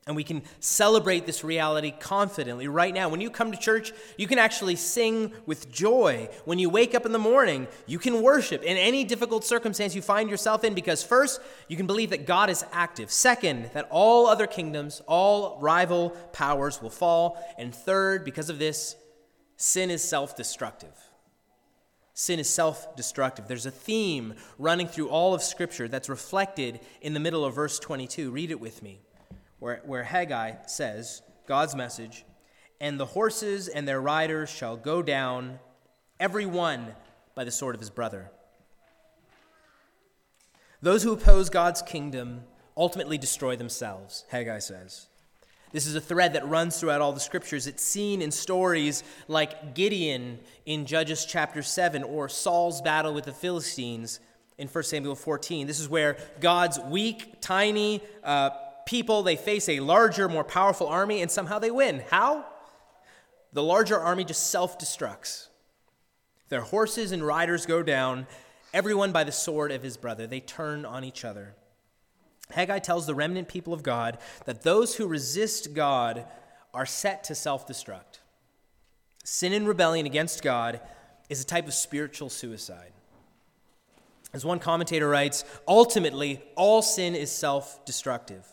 And 0.05 0.17
we 0.17 0.25
can 0.25 0.43
celebrate 0.59 1.27
this 1.27 1.45
reality 1.45 1.93
confidently 1.93 2.67
right 2.67 2.93
now. 2.93 3.09
When 3.09 3.21
you 3.21 3.31
come 3.31 3.53
to 3.53 3.59
church, 3.59 3.93
you 4.17 4.27
can 4.27 4.41
actually 4.41 4.75
sing 4.75 5.33
with 5.47 5.71
joy. 5.71 6.29
When 6.45 6.59
you 6.59 6.69
wake 6.69 6.97
up 6.97 7.07
in 7.07 7.13
the 7.13 7.21
morning, 7.21 7.69
you 7.87 8.01
can 8.01 8.21
worship 8.21 8.65
in 8.65 8.77
any 8.77 9.05
difficult 9.05 9.45
circumstance 9.45 9.95
you 9.95 10.03
find 10.03 10.29
yourself 10.29 10.65
in 10.65 10.75
because, 10.75 11.05
first, 11.05 11.41
you 11.69 11.77
can 11.77 11.87
believe 11.87 12.11
that 12.11 12.27
God 12.27 12.51
is 12.51 12.65
active. 12.73 13.13
Second, 13.13 13.71
that 13.75 13.87
all 13.91 14.27
other 14.27 14.49
kingdoms, 14.49 15.03
all 15.07 15.61
rival 15.61 16.11
powers 16.33 16.83
will 16.83 16.91
fall. 16.91 17.41
And 17.57 17.73
third, 17.73 18.25
because 18.25 18.51
of 18.51 18.59
this, 18.59 18.97
sin 19.57 19.89
is 19.89 20.03
self 20.03 20.37
destructive. 20.37 20.99
Sin 22.13 22.41
is 22.41 22.51
self 22.51 22.97
destructive. 22.97 23.47
There's 23.47 23.67
a 23.67 23.71
theme 23.71 24.35
running 24.59 24.89
through 24.89 25.11
all 25.11 25.33
of 25.33 25.45
Scripture 25.45 25.87
that's 25.87 26.09
reflected 26.09 26.81
in 27.01 27.15
the 27.15 27.21
middle 27.21 27.45
of 27.45 27.55
verse 27.55 27.79
22. 27.79 28.33
Read 28.33 28.51
it 28.51 28.59
with 28.59 28.83
me 28.83 28.99
where, 29.63 29.81
where 29.85 30.03
Haggai 30.03 30.55
says, 30.67 31.23
God's 31.47 31.77
message, 31.77 32.25
and 32.81 32.99
the 32.99 33.07
horses 33.07 33.69
and 33.69 33.87
their 33.87 34.01
riders 34.01 34.51
shall 34.51 34.77
go 34.77 35.03
down, 35.03 35.61
every 36.19 36.47
one 36.47 36.97
by 37.37 37.45
the 37.45 37.53
sword 37.53 37.77
of 37.77 37.81
his 37.81 37.89
brother. 37.89 38.33
Those 40.81 41.05
who 41.05 41.13
oppose 41.13 41.49
God's 41.49 41.81
kingdom 41.81 42.41
ultimately 42.77 43.19
destroy 43.19 43.55
themselves, 43.55 44.25
Haggai 44.31 44.59
says. 44.59 45.07
This 45.71 45.87
is 45.87 45.95
a 45.95 46.01
thread 46.01 46.33
that 46.33 46.49
runs 46.49 46.81
throughout 46.81 47.01
all 47.01 47.13
the 47.13 47.21
scriptures. 47.21 47.69
It's 47.69 47.85
seen 47.85 48.21
in 48.21 48.33
stories 48.33 49.05
like 49.29 49.77
Gideon 49.77 50.41
in 50.67 50.87
Judges 50.87 51.25
chapter 51.25 51.63
7 51.63 52.03
or 52.03 52.29
Saul's 52.29 52.83
battle 52.83 53.15
with 53.15 53.27
the 53.27 53.33
Philistines 53.33 54.19
in 54.59 54.67
1 54.67 54.85
Samuel 54.85 55.15
14. 55.15 55.69
This 55.69 55.79
is 55.79 55.89
where 55.89 56.17
God's 56.41 56.81
weak, 56.81 57.41
tiny, 57.41 58.01
uh, 58.25 58.51
people, 58.87 59.23
they 59.23 59.37
face 59.37 59.69
a 59.69 59.81
larger, 59.81 60.29
more 60.29 60.45
powerful 60.45 60.87
army, 60.87 61.23
and 61.23 61.31
somehow 61.31 61.59
they 61.59 61.71
win. 61.71 62.03
How? 62.11 62.45
The 63.53 63.63
larger 63.63 63.99
army 63.99 64.25
just 64.25 64.51
self 64.51 64.79
destructs. 64.79 65.49
Their 66.49 66.63
horses 66.63 67.13
and 67.13 67.27
riders 67.27 67.67
go 67.67 67.83
down, 67.83 68.27
everyone 68.75 69.13
by 69.13 69.25
the 69.25 69.33
sword 69.33 69.73
of 69.73 69.83
his 69.83 69.97
brother. 69.97 70.27
They 70.27 70.41
turn 70.41 70.85
on 70.85 71.05
each 71.05 71.25
other. 71.25 71.55
Haggai 72.51 72.81
tells 72.81 73.07
the 73.07 73.15
remnant 73.15 73.49
people 73.49 73.73
of 73.73 73.83
God 73.83 74.19
that 74.45 74.63
those 74.63 74.97
who 74.97 75.07
resist 75.07 75.75
God 75.75 76.27
are 76.75 76.87
set 76.87 77.25
to 77.25 77.35
self 77.35 77.67
destruct. 77.67 78.21
Sin 79.25 79.53
and 79.53 79.69
rebellion 79.69 80.07
against 80.07 80.43
God 80.43 80.81
is 81.29 81.43
a 81.43 81.47
type 81.47 81.67
of 81.67 81.75
spiritual 81.75 82.29
suicide. 82.29 82.93
As 84.35 84.45
one 84.45 84.59
commentator 84.59 85.09
writes, 85.09 85.45
ultimately, 85.69 86.43
all 86.57 86.83
sin 86.83 87.15
is 87.15 87.31
self 87.31 87.85
destructive 87.85 88.47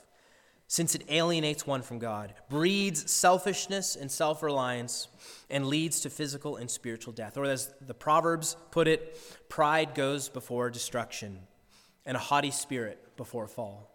since 0.71 0.93
it 0.93 1.03
alienates 1.09 1.65
one 1.65 1.81
from 1.81 1.97
God, 1.97 2.31
breeds 2.47 3.11
selfishness 3.11 3.95
and 3.95 4.09
self 4.09 4.43
reliance, 4.43 5.07
and 5.49 5.65
leads 5.65 6.01
to 6.01 6.11
physical 6.11 6.57
and 6.57 6.69
spiritual 6.69 7.11
death. 7.11 7.37
Or, 7.37 7.45
as 7.45 7.73
the 7.81 7.95
Proverbs 7.95 8.55
put 8.69 8.87
it, 8.87 9.17
pride 9.49 9.95
goes 9.95 10.29
before 10.29 10.69
destruction, 10.69 11.39
and 12.05 12.15
a 12.15 12.19
haughty 12.19 12.51
spirit 12.51 13.17
before 13.17 13.47
fall. 13.47 13.89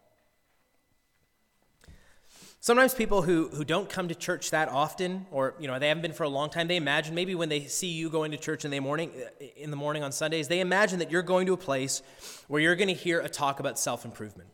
Sometimes 2.59 2.93
people 2.93 3.23
who, 3.23 3.51
who 3.51 3.65
don't 3.65 3.89
come 3.89 4.09
to 4.09 4.15
church 4.17 4.51
that 4.51 4.69
often, 4.69 5.27
or 5.31 5.55
you 5.61 5.69
know, 5.69 5.79
they 5.79 5.87
haven't 5.87 6.03
been 6.03 6.13
for 6.13 6.25
a 6.25 6.29
long 6.29 6.51
time, 6.51 6.67
they 6.67 6.77
imagine 6.77 7.15
maybe 7.15 7.37
when 7.37 7.51
they 7.51 7.67
see 7.67 7.93
you 7.93 8.11
going 8.11 8.33
to 8.33 8.37
church 8.37 8.65
in 8.65 8.73
the 8.73 8.81
morning, 8.81 9.13
in 9.57 9.71
the 9.71 9.77
morning 9.77 10.03
on 10.03 10.11
Sundays, 10.11 10.49
they 10.49 10.59
imagine 10.59 10.99
that 10.99 11.13
you're 11.13 11.23
going 11.23 11.47
to 11.47 11.53
a 11.53 11.57
place 11.57 12.03
where 12.49 12.61
you're 12.61 12.75
going 12.75 12.89
to 12.89 12.95
hear 12.95 13.21
a 13.21 13.29
talk 13.29 13.61
about 13.61 13.79
self 13.79 14.05
improvement. 14.05 14.49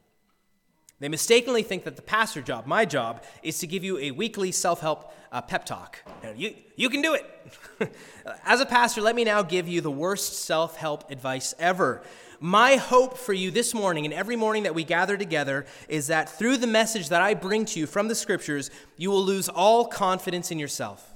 They 1.01 1.09
mistakenly 1.09 1.63
think 1.63 1.85
that 1.85 1.97
the 1.97 2.03
pastor 2.03 2.43
job, 2.43 2.67
my 2.67 2.85
job, 2.85 3.25
is 3.43 3.59
to 3.61 3.67
give 3.67 3.83
you 3.83 3.99
a 3.99 4.11
weekly 4.11 4.53
self 4.53 4.81
help 4.81 5.13
uh, 5.33 5.41
pep 5.41 5.65
talk. 5.65 5.99
You, 6.37 6.55
you 6.77 6.91
can 6.91 7.01
do 7.01 7.15
it. 7.15 7.95
As 8.45 8.61
a 8.61 8.67
pastor, 8.67 9.01
let 9.01 9.17
me 9.17 9.25
now 9.25 9.43
give 9.43 9.67
you 9.67 9.81
the 9.81 9.91
worst 9.91 10.45
self 10.45 10.77
help 10.77 11.11
advice 11.11 11.55
ever. 11.59 12.03
My 12.39 12.77
hope 12.77 13.17
for 13.17 13.33
you 13.33 13.51
this 13.51 13.75
morning 13.75 14.05
and 14.05 14.15
every 14.15 14.37
morning 14.37 14.63
that 14.65 14.75
we 14.75 14.85
gather 14.85 15.17
together 15.17 15.67
is 15.89 16.07
that 16.07 16.29
through 16.29 16.59
the 16.59 16.67
message 16.67 17.09
that 17.09 17.21
I 17.21 17.35
bring 17.35 17.65
to 17.67 17.81
you 17.81 17.87
from 17.87 18.09
the 18.09 18.15
scriptures, 18.15 18.71
you 18.97 19.11
will 19.11 19.25
lose 19.25 19.49
all 19.49 19.87
confidence 19.87 20.51
in 20.51 20.59
yourself. 20.59 21.07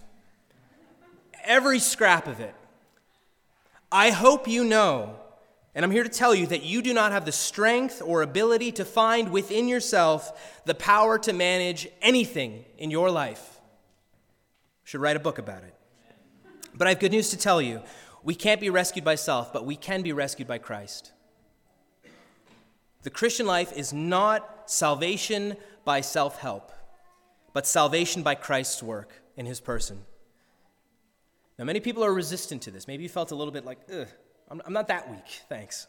Every 1.44 1.78
scrap 1.78 2.26
of 2.26 2.40
it. 2.40 2.54
I 3.92 4.10
hope 4.10 4.48
you 4.48 4.64
know 4.64 5.16
and 5.74 5.84
I'm 5.84 5.90
here 5.90 6.04
to 6.04 6.08
tell 6.08 6.34
you 6.34 6.46
that 6.48 6.62
you 6.62 6.82
do 6.82 6.94
not 6.94 7.10
have 7.10 7.24
the 7.24 7.32
strength 7.32 8.00
or 8.04 8.22
ability 8.22 8.70
to 8.72 8.84
find 8.84 9.30
within 9.30 9.66
yourself 9.66 10.60
the 10.64 10.74
power 10.74 11.18
to 11.20 11.32
manage 11.32 11.88
anything 12.00 12.64
in 12.78 12.90
your 12.90 13.10
life. 13.10 13.60
should 14.84 15.00
write 15.00 15.16
a 15.16 15.20
book 15.20 15.38
about 15.38 15.64
it. 15.64 15.74
But 16.76 16.86
I 16.86 16.90
have 16.90 17.00
good 17.00 17.12
news 17.12 17.30
to 17.30 17.36
tell 17.36 17.60
you. 17.60 17.82
We 18.22 18.34
can't 18.34 18.60
be 18.60 18.70
rescued 18.70 19.04
by 19.04 19.16
self, 19.16 19.52
but 19.52 19.66
we 19.66 19.76
can 19.76 20.02
be 20.02 20.12
rescued 20.12 20.46
by 20.46 20.58
Christ. 20.58 21.12
The 23.02 23.10
Christian 23.10 23.46
life 23.46 23.72
is 23.72 23.92
not 23.92 24.70
salvation 24.70 25.56
by 25.84 26.00
self 26.00 26.38
help, 26.38 26.72
but 27.52 27.66
salvation 27.66 28.22
by 28.22 28.34
Christ's 28.34 28.82
work 28.82 29.22
in 29.36 29.44
his 29.44 29.60
person. 29.60 30.02
Now, 31.58 31.64
many 31.64 31.80
people 31.80 32.04
are 32.04 32.12
resistant 32.12 32.62
to 32.62 32.70
this. 32.70 32.88
Maybe 32.88 33.02
you 33.02 33.08
felt 33.08 33.30
a 33.30 33.34
little 33.34 33.52
bit 33.52 33.64
like, 33.64 33.78
ugh, 33.92 34.08
I'm, 34.54 34.62
I'm 34.66 34.72
not 34.72 34.86
that 34.86 35.10
weak, 35.10 35.26
thanks. 35.48 35.88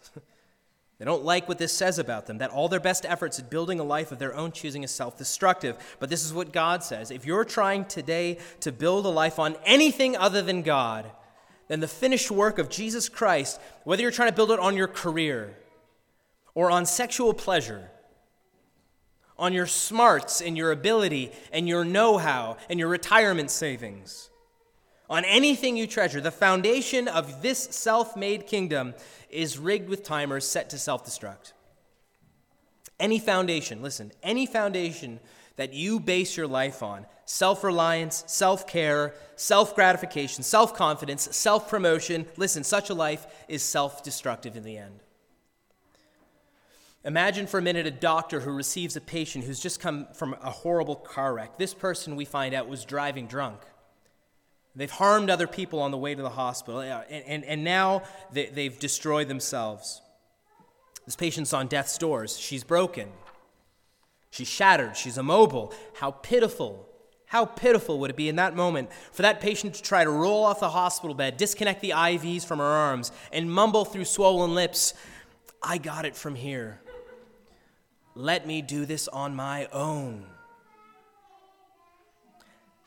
they 0.99 1.05
don't 1.05 1.23
like 1.23 1.47
what 1.47 1.59
this 1.59 1.71
says 1.71 1.99
about 1.99 2.25
them, 2.25 2.39
that 2.39 2.49
all 2.49 2.67
their 2.67 2.79
best 2.79 3.05
efforts 3.05 3.37
at 3.37 3.47
building 3.47 3.79
a 3.79 3.83
life 3.83 4.11
of 4.11 4.17
their 4.17 4.33
own 4.33 4.51
choosing 4.51 4.83
is 4.83 4.89
self 4.89 5.17
destructive. 5.19 5.77
But 5.99 6.09
this 6.09 6.25
is 6.25 6.33
what 6.33 6.51
God 6.51 6.83
says. 6.83 7.11
If 7.11 7.27
you're 7.27 7.45
trying 7.45 7.85
today 7.85 8.39
to 8.61 8.71
build 8.71 9.05
a 9.05 9.09
life 9.09 9.37
on 9.37 9.55
anything 9.65 10.17
other 10.17 10.41
than 10.41 10.63
God, 10.63 11.05
then 11.67 11.79
the 11.79 11.87
finished 11.87 12.31
work 12.31 12.57
of 12.57 12.69
Jesus 12.69 13.07
Christ, 13.07 13.61
whether 13.83 14.01
you're 14.01 14.11
trying 14.11 14.29
to 14.29 14.35
build 14.35 14.51
it 14.51 14.59
on 14.59 14.75
your 14.75 14.87
career 14.87 15.55
or 16.55 16.71
on 16.71 16.87
sexual 16.87 17.35
pleasure, 17.35 17.91
on 19.37 19.53
your 19.53 19.67
smarts 19.67 20.41
and 20.41 20.57
your 20.57 20.71
ability 20.71 21.31
and 21.51 21.67
your 21.67 21.85
know 21.85 22.17
how 22.17 22.57
and 22.67 22.79
your 22.79 22.87
retirement 22.87 23.51
savings, 23.51 24.31
on 25.09 25.23
anything 25.25 25.77
you 25.77 25.87
treasure, 25.87 26.21
the 26.21 26.31
foundation 26.31 27.07
of 27.07 27.41
this 27.41 27.59
self 27.59 28.15
made 28.15 28.47
kingdom 28.47 28.93
is 29.29 29.57
rigged 29.59 29.89
with 29.89 30.03
timers 30.03 30.47
set 30.47 30.69
to 30.71 30.77
self 30.77 31.05
destruct. 31.05 31.53
Any 32.99 33.19
foundation, 33.19 33.81
listen, 33.81 34.11
any 34.23 34.45
foundation 34.45 35.19
that 35.57 35.73
you 35.73 35.99
base 35.99 36.35
your 36.35 36.47
life 36.47 36.81
on 36.81 37.05
self 37.25 37.63
reliance, 37.63 38.23
self 38.27 38.67
care, 38.67 39.13
self 39.35 39.75
gratification, 39.75 40.43
self 40.43 40.75
confidence, 40.75 41.35
self 41.35 41.69
promotion 41.69 42.25
listen, 42.37 42.63
such 42.63 42.89
a 42.89 42.93
life 42.93 43.27
is 43.47 43.61
self 43.61 44.03
destructive 44.03 44.55
in 44.55 44.63
the 44.63 44.77
end. 44.77 44.99
Imagine 47.03 47.45
for 47.45 47.59
a 47.59 47.61
minute 47.61 47.85
a 47.85 47.91
doctor 47.91 48.39
who 48.39 48.51
receives 48.51 48.95
a 48.95 49.01
patient 49.01 49.45
who's 49.45 49.59
just 49.59 49.79
come 49.79 50.07
from 50.15 50.35
a 50.41 50.49
horrible 50.49 50.95
car 50.95 51.35
wreck. 51.35 51.57
This 51.57 51.73
person, 51.73 52.15
we 52.15 52.25
find 52.25 52.55
out, 52.55 52.67
was 52.67 52.83
driving 52.83 53.27
drunk. 53.27 53.59
They've 54.75 54.91
harmed 54.91 55.29
other 55.29 55.47
people 55.47 55.79
on 55.79 55.91
the 55.91 55.97
way 55.97 56.15
to 56.15 56.21
the 56.21 56.29
hospital, 56.29 56.81
and, 56.81 57.05
and, 57.09 57.45
and 57.45 57.63
now 57.63 58.03
they, 58.31 58.47
they've 58.47 58.77
destroyed 58.77 59.29
themselves. 59.29 60.01
This 61.05 61.15
patient's 61.15 61.53
on 61.53 61.67
death's 61.67 61.97
doors. 61.97 62.37
She's 62.37 62.63
broken. 62.63 63.09
She's 64.31 64.49
shattered. 64.49 64.97
She's 64.97 65.17
immobile. 65.17 65.73
How 65.93 66.11
pitiful. 66.11 66.89
How 67.27 67.45
pitiful 67.45 67.99
would 67.99 68.09
it 68.09 68.15
be 68.15 68.27
in 68.27 68.35
that 68.35 68.55
moment 68.55 68.89
for 69.11 69.21
that 69.21 69.39
patient 69.39 69.75
to 69.75 69.81
try 69.83 70.03
to 70.03 70.09
roll 70.09 70.43
off 70.43 70.59
the 70.59 70.69
hospital 70.69 71.15
bed, 71.15 71.37
disconnect 71.37 71.81
the 71.81 71.91
IVs 71.91 72.45
from 72.45 72.59
her 72.59 72.65
arms, 72.65 73.11
and 73.31 73.51
mumble 73.51 73.85
through 73.85 74.05
swollen 74.05 74.53
lips, 74.53 74.93
I 75.63 75.77
got 75.77 76.05
it 76.05 76.15
from 76.15 76.35
here. 76.35 76.81
Let 78.13 78.45
me 78.45 78.61
do 78.61 78.85
this 78.85 79.07
on 79.07 79.35
my 79.35 79.67
own. 79.71 80.25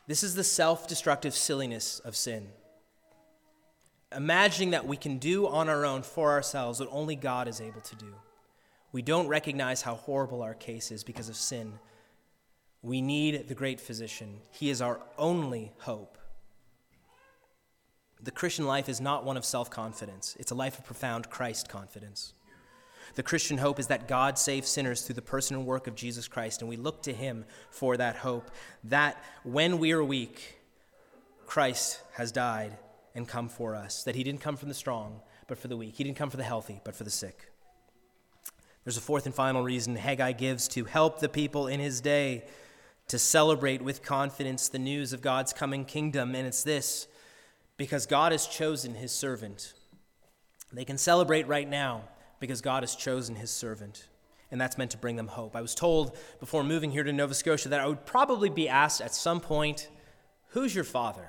This 0.08 0.22
is 0.22 0.34
the 0.34 0.42
self 0.42 0.88
destructive 0.88 1.34
silliness 1.34 2.00
of 2.00 2.16
sin. 2.16 2.48
Imagining 4.10 4.70
that 4.70 4.86
we 4.86 4.96
can 4.96 5.18
do 5.18 5.46
on 5.46 5.68
our 5.68 5.84
own 5.84 6.02
for 6.02 6.30
ourselves 6.30 6.80
what 6.80 6.88
only 6.90 7.14
God 7.14 7.46
is 7.46 7.60
able 7.60 7.82
to 7.82 7.94
do. 7.94 8.14
We 8.90 9.02
don't 9.02 9.28
recognize 9.28 9.82
how 9.82 9.96
horrible 9.96 10.42
our 10.42 10.54
case 10.54 10.90
is 10.90 11.04
because 11.04 11.28
of 11.28 11.36
sin. 11.36 11.74
We 12.80 13.02
need 13.02 13.48
the 13.48 13.54
great 13.54 13.80
physician, 13.80 14.40
He 14.50 14.70
is 14.70 14.80
our 14.80 14.98
only 15.18 15.72
hope. 15.80 16.16
The 18.20 18.30
Christian 18.30 18.66
life 18.66 18.88
is 18.88 19.02
not 19.02 19.26
one 19.26 19.36
of 19.36 19.44
self 19.44 19.68
confidence, 19.68 20.36
it's 20.40 20.52
a 20.52 20.56
life 20.56 20.78
of 20.78 20.86
profound 20.86 21.28
Christ 21.28 21.68
confidence. 21.68 22.32
The 23.14 23.22
Christian 23.22 23.58
hope 23.58 23.78
is 23.78 23.88
that 23.88 24.08
God 24.08 24.38
saves 24.38 24.68
sinners 24.68 25.02
through 25.02 25.16
the 25.16 25.22
person 25.22 25.56
and 25.56 25.66
work 25.66 25.86
of 25.86 25.94
Jesus 25.94 26.28
Christ, 26.28 26.60
and 26.60 26.68
we 26.68 26.76
look 26.76 27.02
to 27.02 27.12
him 27.12 27.44
for 27.70 27.96
that 27.96 28.16
hope. 28.16 28.50
That 28.84 29.22
when 29.44 29.78
we 29.78 29.92
are 29.92 30.04
weak, 30.04 30.58
Christ 31.46 32.00
has 32.14 32.32
died 32.32 32.76
and 33.14 33.26
come 33.26 33.48
for 33.48 33.74
us. 33.74 34.04
That 34.04 34.14
he 34.14 34.22
didn't 34.22 34.40
come 34.40 34.56
from 34.56 34.68
the 34.68 34.74
strong, 34.74 35.20
but 35.46 35.58
for 35.58 35.68
the 35.68 35.76
weak. 35.76 35.96
He 35.96 36.04
didn't 36.04 36.16
come 36.16 36.30
for 36.30 36.36
the 36.36 36.44
healthy, 36.44 36.80
but 36.84 36.94
for 36.94 37.04
the 37.04 37.10
sick. 37.10 37.50
There's 38.84 38.96
a 38.96 39.02
fourth 39.02 39.26
and 39.26 39.34
final 39.34 39.62
reason 39.62 39.96
Haggai 39.96 40.32
gives 40.32 40.68
to 40.68 40.84
help 40.84 41.20
the 41.20 41.28
people 41.28 41.66
in 41.66 41.80
his 41.80 42.00
day 42.00 42.44
to 43.08 43.18
celebrate 43.18 43.82
with 43.82 44.02
confidence 44.02 44.68
the 44.68 44.78
news 44.78 45.12
of 45.12 45.22
God's 45.22 45.52
coming 45.52 45.84
kingdom, 45.84 46.34
and 46.34 46.46
it's 46.46 46.62
this 46.62 47.06
because 47.76 48.06
God 48.06 48.32
has 48.32 48.46
chosen 48.46 48.94
his 48.94 49.12
servant. 49.12 49.72
They 50.72 50.84
can 50.84 50.98
celebrate 50.98 51.48
right 51.48 51.68
now 51.68 52.04
because 52.40 52.60
God 52.60 52.82
has 52.82 52.94
chosen 52.94 53.36
his 53.36 53.50
servant, 53.50 54.08
and 54.50 54.60
that's 54.60 54.78
meant 54.78 54.90
to 54.92 54.98
bring 54.98 55.16
them 55.16 55.28
hope. 55.28 55.56
I 55.56 55.60
was 55.60 55.74
told 55.74 56.16
before 56.40 56.64
moving 56.64 56.90
here 56.90 57.04
to 57.04 57.12
Nova 57.12 57.34
Scotia 57.34 57.68
that 57.70 57.80
I 57.80 57.86
would 57.86 58.06
probably 58.06 58.48
be 58.48 58.68
asked 58.68 59.00
at 59.00 59.14
some 59.14 59.40
point, 59.40 59.88
Who's 60.52 60.74
your 60.74 60.84
father? 60.84 61.28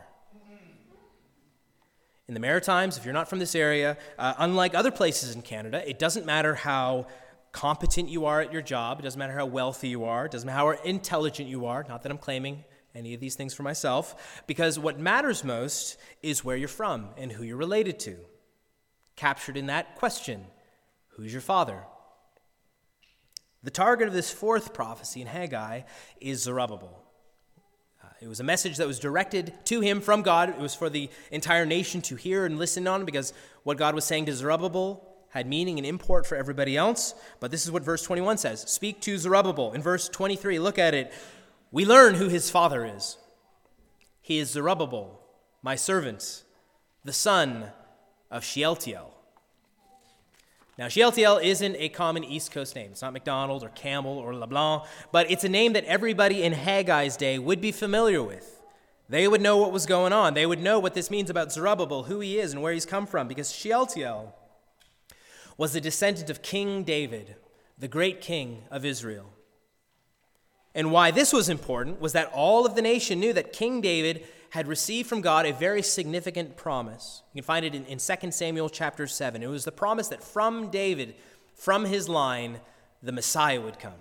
In 2.28 2.36
the 2.36 2.40
Maritimes, 2.40 2.96
if 2.98 3.06
you're 3.06 3.14
not 3.14 3.28
from 3.28 3.40
this 3.40 3.56
area, 3.56 3.98
uh, 4.20 4.36
unlike 4.38 4.76
other 4.76 4.92
places 4.92 5.34
in 5.34 5.42
Canada, 5.42 5.88
it 5.90 5.98
doesn't 5.98 6.28
matter 6.28 6.54
how 6.54 7.08
competent 7.52 8.08
you 8.08 8.26
are 8.26 8.40
at 8.40 8.54
your 8.54 8.62
job, 8.62 9.00
it 9.00 9.02
doesn't 9.02 9.18
matter 9.18 9.34
how 9.34 9.48
wealthy 9.48 9.88
you 9.88 10.06
are, 10.06 10.28
it 10.28 10.32
doesn't 10.32 10.46
matter 10.46 10.76
how 10.76 10.84
intelligent 10.84 11.50
you 11.50 11.66
are, 11.66 11.84
not 11.90 12.04
that 12.04 12.12
I'm 12.12 12.20
claiming 12.20 12.64
any 12.94 13.16
of 13.16 13.20
these 13.20 13.34
things 13.34 13.56
for 13.56 13.64
myself, 13.64 14.44
because 14.46 14.78
what 14.78 15.00
matters 15.00 15.44
most 15.44 15.98
is 16.22 16.46
where 16.46 16.56
you're 16.56 16.68
from 16.68 17.10
and 17.18 17.32
who 17.32 17.44
you're 17.44 17.58
related 17.58 18.00
to. 18.02 18.18
Captured 19.16 19.58
in 19.58 19.66
that 19.66 19.96
question 19.96 20.46
who's 21.22 21.34
your 21.34 21.42
father? 21.42 21.84
The 23.62 23.72
target 23.72 24.08
of 24.08 24.14
this 24.14 24.32
fourth 24.32 24.74
prophecy 24.74 25.22
in 25.22 25.28
Haggai 25.28 25.82
is 26.22 26.44
Zerubbabel. 26.44 27.04
Uh, 28.02 28.08
it 28.22 28.28
was 28.28 28.40
a 28.40 28.44
message 28.44 28.78
that 28.78 28.88
was 28.88 29.00
directed 29.00 29.54
to 29.66 29.82
him 29.82 30.00
from 30.00 30.22
God. 30.22 30.50
It 30.50 30.58
was 30.58 30.74
for 30.74 30.90
the 30.90 31.10
entire 31.32 31.66
nation 31.66 32.02
to 32.04 32.16
hear 32.16 32.46
and 32.46 32.58
listen 32.58 32.88
on 32.88 33.04
because 33.04 33.34
what 33.64 33.78
God 33.78 33.96
was 33.96 34.06
saying 34.06 34.28
to 34.28 34.34
Zerubbabel 34.34 35.06
had 35.32 35.46
meaning 35.46 35.78
and 35.78 35.86
import 35.86 36.26
for 36.26 36.36
everybody 36.36 36.78
else. 36.78 37.14
But 37.40 37.52
this 37.52 37.66
is 37.66 37.72
what 37.72 37.84
verse 37.84 38.02
21 38.04 38.38
says 38.38 38.62
Speak 38.62 39.02
to 39.02 39.18
Zerubbabel. 39.18 39.74
In 39.74 39.82
verse 39.82 40.08
23, 40.08 40.58
look 40.60 40.80
at 40.80 40.94
it. 40.94 41.12
We 41.72 41.86
learn 41.86 42.16
who 42.16 42.30
his 42.30 42.50
father 42.50 42.86
is. 42.86 43.18
He 44.22 44.40
is 44.40 44.52
Zerubbabel, 44.52 45.20
my 45.62 45.76
servant, 45.76 46.44
the 47.04 47.14
son 47.14 47.66
of 48.32 48.44
Shealtiel. 48.44 49.19
Now, 50.80 50.88
Shealtiel 50.88 51.40
isn't 51.40 51.76
a 51.78 51.90
common 51.90 52.24
East 52.24 52.54
Coast 52.54 52.74
name. 52.74 52.92
It's 52.92 53.02
not 53.02 53.12
McDonald 53.12 53.64
or 53.64 53.70
Campbell 53.70 54.18
or 54.18 54.34
LeBlanc, 54.34 54.84
but 55.12 55.30
it's 55.30 55.44
a 55.44 55.50
name 55.50 55.74
that 55.74 55.84
everybody 55.84 56.42
in 56.42 56.54
Haggai's 56.54 57.18
day 57.18 57.38
would 57.38 57.60
be 57.60 57.74
familiar 57.74 58.24
with. 58.24 58.62
They 59.10 59.28
would 59.28 59.42
know 59.42 59.58
what 59.58 59.74
was 59.74 59.86
going 59.86 60.14
on. 60.14 60.36
They 60.36 60.46
would 60.46 60.62
know 60.62 60.80
what 60.80 60.94
this 60.94 61.12
means 61.12 61.30
about 61.30 61.52
Zerubbabel, 61.52 62.04
who 62.04 62.22
he 62.22 62.40
is, 62.40 62.54
and 62.54 62.62
where 62.62 62.72
he's 62.72 62.86
come 62.86 63.06
from, 63.06 63.28
because 63.28 63.52
Shealtiel 63.52 64.34
was 65.58 65.76
a 65.76 65.82
descendant 65.82 66.30
of 66.30 66.42
King 66.42 66.86
David, 66.86 67.36
the 67.78 67.90
great 67.90 68.22
king 68.22 68.64
of 68.72 68.86
Israel. 68.86 69.32
And 70.74 70.94
why 70.94 71.12
this 71.12 71.34
was 71.34 71.50
important 71.50 72.00
was 72.00 72.14
that 72.14 72.32
all 72.34 72.66
of 72.66 72.76
the 72.76 72.82
nation 72.82 73.20
knew 73.20 73.34
that 73.34 73.52
King 73.52 73.82
David 73.82 74.26
had 74.52 74.68
received 74.68 75.08
from 75.08 75.22
God 75.22 75.46
a 75.46 75.54
very 75.54 75.82
significant 75.82 76.58
promise. 76.58 77.22
You 77.34 77.42
can 77.42 77.46
find 77.46 77.66
it 77.66 77.76
in, 77.76 77.86
in 77.86 78.00
2 78.00 78.32
Samuel 78.32 78.70
chapter 78.70 79.08
7. 79.08 79.44
It 79.44 79.48
was 79.48 79.66
the 79.66 79.72
promise 79.72 80.08
that 80.08 80.24
from 80.24 80.70
David, 80.70 81.16
from 81.54 81.86
his 81.86 82.10
line, 82.10 82.60
the 83.02 83.12
Messiah 83.12 83.62
would 83.62 83.80
come, 83.80 83.94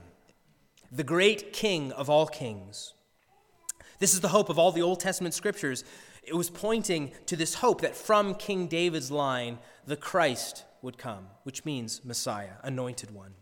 the 0.90 1.04
great 1.04 1.52
king 1.52 1.92
of 1.92 2.08
all 2.08 2.26
kings. 2.26 2.94
This 3.98 4.14
is 4.14 4.20
the 4.20 4.28
hope 4.28 4.48
of 4.48 4.58
all 4.58 4.72
the 4.72 4.82
Old 4.82 5.00
Testament 5.00 5.34
scriptures. 5.34 5.84
It 6.22 6.34
was 6.34 6.50
pointing 6.50 7.12
to 7.26 7.36
this 7.36 7.54
hope 7.54 7.80
that 7.80 7.96
from 7.96 8.34
King 8.34 8.68
David's 8.68 9.10
line, 9.10 9.58
the 9.86 9.96
Christ 9.96 10.64
would 10.82 10.98
come, 10.98 11.26
which 11.42 11.64
means 11.64 12.04
Messiah, 12.04 12.52
anointed 12.62 13.10
one. 13.10 13.34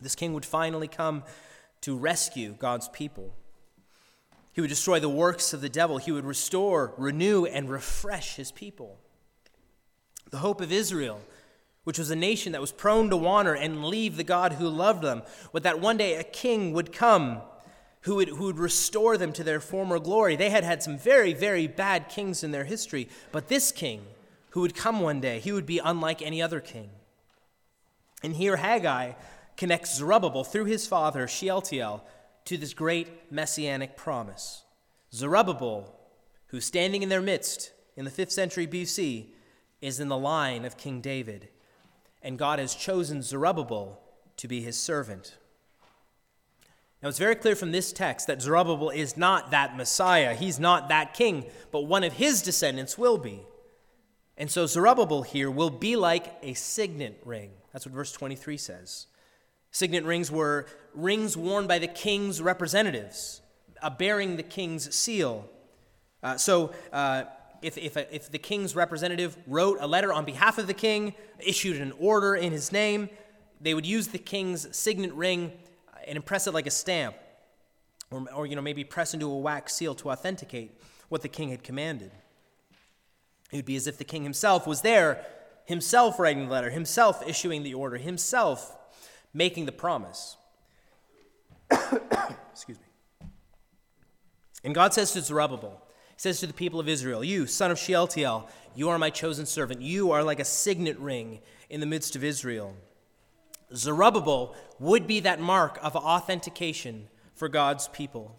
This 0.00 0.14
king 0.14 0.32
would 0.32 0.44
finally 0.44 0.88
come 0.88 1.24
to 1.82 1.96
rescue 1.96 2.54
God's 2.58 2.88
people. 2.88 3.34
He 4.58 4.60
would 4.60 4.70
destroy 4.70 4.98
the 4.98 5.08
works 5.08 5.52
of 5.52 5.60
the 5.60 5.68
devil. 5.68 5.98
He 5.98 6.10
would 6.10 6.24
restore, 6.24 6.92
renew, 6.96 7.44
and 7.44 7.70
refresh 7.70 8.34
his 8.34 8.50
people. 8.50 8.98
The 10.30 10.38
hope 10.38 10.60
of 10.60 10.72
Israel, 10.72 11.20
which 11.84 11.96
was 11.96 12.10
a 12.10 12.16
nation 12.16 12.50
that 12.50 12.60
was 12.60 12.72
prone 12.72 13.08
to 13.10 13.16
wander 13.16 13.54
and 13.54 13.84
leave 13.84 14.16
the 14.16 14.24
God 14.24 14.54
who 14.54 14.68
loved 14.68 15.04
them, 15.04 15.22
was 15.52 15.62
that 15.62 15.78
one 15.78 15.96
day 15.96 16.16
a 16.16 16.24
king 16.24 16.72
would 16.72 16.92
come 16.92 17.40
who 18.00 18.16
would, 18.16 18.30
who 18.30 18.46
would 18.46 18.58
restore 18.58 19.16
them 19.16 19.32
to 19.34 19.44
their 19.44 19.60
former 19.60 20.00
glory. 20.00 20.34
They 20.34 20.50
had 20.50 20.64
had 20.64 20.82
some 20.82 20.98
very, 20.98 21.34
very 21.34 21.68
bad 21.68 22.08
kings 22.08 22.42
in 22.42 22.50
their 22.50 22.64
history, 22.64 23.08
but 23.30 23.46
this 23.46 23.70
king 23.70 24.06
who 24.50 24.62
would 24.62 24.74
come 24.74 24.98
one 24.98 25.20
day. 25.20 25.38
He 25.38 25.52
would 25.52 25.66
be 25.66 25.78
unlike 25.78 26.20
any 26.20 26.42
other 26.42 26.58
king. 26.58 26.90
And 28.24 28.34
here 28.34 28.56
Haggai 28.56 29.12
connects 29.56 29.94
Zerubbabel 29.94 30.42
through 30.42 30.64
his 30.64 30.84
father, 30.84 31.28
Shealtiel, 31.28 32.04
to 32.48 32.56
this 32.56 32.72
great 32.72 33.30
messianic 33.30 33.94
promise. 33.94 34.62
Zerubbabel, 35.12 35.94
who's 36.46 36.64
standing 36.64 37.02
in 37.02 37.10
their 37.10 37.20
midst 37.20 37.72
in 37.94 38.06
the 38.06 38.10
5th 38.10 38.30
century 38.30 38.66
BC, 38.66 39.26
is 39.82 40.00
in 40.00 40.08
the 40.08 40.16
line 40.16 40.64
of 40.64 40.78
King 40.78 41.02
David. 41.02 41.48
And 42.22 42.38
God 42.38 42.58
has 42.58 42.74
chosen 42.74 43.20
Zerubbabel 43.20 44.00
to 44.38 44.48
be 44.48 44.62
his 44.62 44.78
servant. 44.78 45.36
Now, 47.02 47.10
it's 47.10 47.18
very 47.18 47.36
clear 47.36 47.54
from 47.54 47.70
this 47.70 47.92
text 47.92 48.26
that 48.28 48.40
Zerubbabel 48.40 48.88
is 48.88 49.14
not 49.14 49.50
that 49.50 49.76
Messiah. 49.76 50.34
He's 50.34 50.58
not 50.58 50.88
that 50.88 51.12
king, 51.12 51.44
but 51.70 51.82
one 51.82 52.02
of 52.02 52.14
his 52.14 52.40
descendants 52.40 52.96
will 52.96 53.18
be. 53.18 53.42
And 54.38 54.50
so 54.50 54.64
Zerubbabel 54.64 55.22
here 55.22 55.50
will 55.50 55.68
be 55.68 55.96
like 55.96 56.34
a 56.42 56.54
signet 56.54 57.20
ring. 57.26 57.50
That's 57.74 57.84
what 57.84 57.94
verse 57.94 58.10
23 58.10 58.56
says. 58.56 59.06
Signet 59.70 60.04
rings 60.04 60.30
were 60.30 60.66
rings 60.94 61.36
worn 61.36 61.66
by 61.66 61.78
the 61.78 61.86
king's 61.86 62.40
representatives, 62.42 63.42
uh, 63.82 63.90
bearing 63.90 64.36
the 64.36 64.42
king's 64.42 64.94
seal. 64.94 65.48
Uh, 66.22 66.36
so 66.36 66.72
uh, 66.92 67.24
if, 67.62 67.78
if, 67.78 67.96
a, 67.96 68.14
if 68.14 68.30
the 68.30 68.38
king's 68.38 68.74
representative 68.74 69.36
wrote 69.46 69.78
a 69.80 69.86
letter 69.86 70.12
on 70.12 70.24
behalf 70.24 70.58
of 70.58 70.66
the 70.66 70.74
king, 70.74 71.14
issued 71.38 71.80
an 71.80 71.92
order 71.98 72.34
in 72.34 72.52
his 72.52 72.72
name, 72.72 73.08
they 73.60 73.74
would 73.74 73.86
use 73.86 74.08
the 74.08 74.18
king's 74.18 74.76
signet 74.76 75.12
ring 75.12 75.52
and 76.06 76.16
impress 76.16 76.46
it 76.46 76.54
like 76.54 76.66
a 76.66 76.70
stamp, 76.70 77.14
or, 78.10 78.24
or 78.34 78.46
you 78.46 78.56
know, 78.56 78.62
maybe 78.62 78.84
press 78.84 79.14
into 79.14 79.30
a 79.30 79.38
wax 79.38 79.74
seal 79.74 79.94
to 79.96 80.10
authenticate 80.10 80.80
what 81.08 81.22
the 81.22 81.28
king 81.28 81.50
had 81.50 81.62
commanded. 81.62 82.10
It 83.50 83.56
would 83.56 83.64
be 83.64 83.76
as 83.76 83.86
if 83.86 83.98
the 83.98 84.04
king 84.04 84.22
himself 84.22 84.66
was 84.66 84.82
there, 84.82 85.24
himself 85.64 86.18
writing 86.18 86.46
the 86.46 86.52
letter, 86.52 86.70
himself 86.70 87.22
issuing 87.26 87.62
the 87.62 87.74
order, 87.74 87.96
himself 87.96 88.77
making 89.32 89.66
the 89.66 89.72
promise. 89.72 90.36
Excuse 91.70 92.78
me. 92.78 93.28
And 94.64 94.74
God 94.74 94.92
says 94.94 95.12
to 95.12 95.20
Zerubbabel, 95.20 95.82
He 96.10 96.14
says 96.16 96.40
to 96.40 96.46
the 96.46 96.52
people 96.52 96.80
of 96.80 96.88
Israel, 96.88 97.22
You, 97.22 97.46
son 97.46 97.70
of 97.70 97.78
Shealtiel, 97.78 98.48
you 98.74 98.88
are 98.88 98.98
my 98.98 99.10
chosen 99.10 99.46
servant. 99.46 99.80
You 99.80 100.12
are 100.12 100.22
like 100.22 100.40
a 100.40 100.44
signet 100.44 100.98
ring 100.98 101.40
in 101.70 101.80
the 101.80 101.86
midst 101.86 102.16
of 102.16 102.24
Israel. 102.24 102.74
Zerubbabel 103.74 104.54
would 104.78 105.06
be 105.06 105.20
that 105.20 105.40
mark 105.40 105.78
of 105.82 105.94
authentication 105.94 107.08
for 107.34 107.48
God's 107.48 107.88
people 107.88 108.36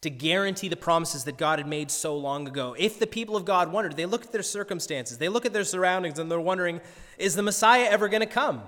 to 0.00 0.10
guarantee 0.10 0.68
the 0.68 0.76
promises 0.76 1.24
that 1.24 1.38
God 1.38 1.58
had 1.58 1.68
made 1.68 1.90
so 1.90 2.16
long 2.16 2.48
ago. 2.48 2.74
If 2.78 2.98
the 2.98 3.06
people 3.06 3.36
of 3.36 3.44
God 3.44 3.70
wondered, 3.70 3.96
they 3.96 4.06
look 4.06 4.24
at 4.24 4.32
their 4.32 4.42
circumstances, 4.42 5.18
they 5.18 5.28
look 5.28 5.46
at 5.46 5.52
their 5.52 5.64
surroundings, 5.64 6.18
and 6.18 6.30
they're 6.30 6.40
wondering, 6.40 6.80
is 7.18 7.36
the 7.36 7.42
Messiah 7.42 7.86
ever 7.88 8.08
going 8.08 8.20
to 8.20 8.26
come? 8.26 8.62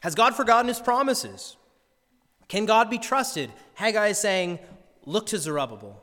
Has 0.00 0.14
God 0.14 0.34
forgotten 0.34 0.68
his 0.68 0.80
promises? 0.80 1.56
Can 2.48 2.66
God 2.66 2.88
be 2.88 2.98
trusted? 2.98 3.50
Haggai 3.74 4.08
is 4.08 4.18
saying, 4.18 4.58
look 5.04 5.26
to 5.26 5.38
Zerubbabel. 5.38 6.02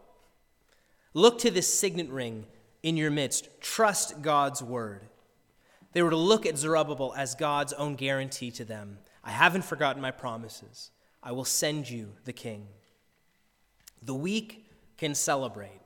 Look 1.13 1.39
to 1.39 1.51
this 1.51 1.73
signet 1.73 2.09
ring 2.09 2.45
in 2.83 2.97
your 2.97 3.09
midst. 3.09 3.49
Trust 3.61 4.21
God's 4.21 4.61
word. 4.61 5.07
They 5.93 6.03
were 6.03 6.09
to 6.09 6.17
look 6.17 6.45
at 6.45 6.57
Zerubbabel 6.57 7.13
as 7.15 7.35
God's 7.35 7.71
own 7.73 7.95
guarantee 7.95 8.51
to 8.51 8.65
them. 8.65 8.99
I 9.23 9.31
haven't 9.31 9.63
forgotten 9.63 10.01
my 10.01 10.11
promises. 10.11 10.91
I 11.23 11.31
will 11.31 11.45
send 11.45 11.89
you 11.89 12.11
the 12.25 12.33
king. 12.33 12.67
The 14.03 14.13
weak 14.13 14.69
can 14.97 15.15
celebrate. 15.15 15.79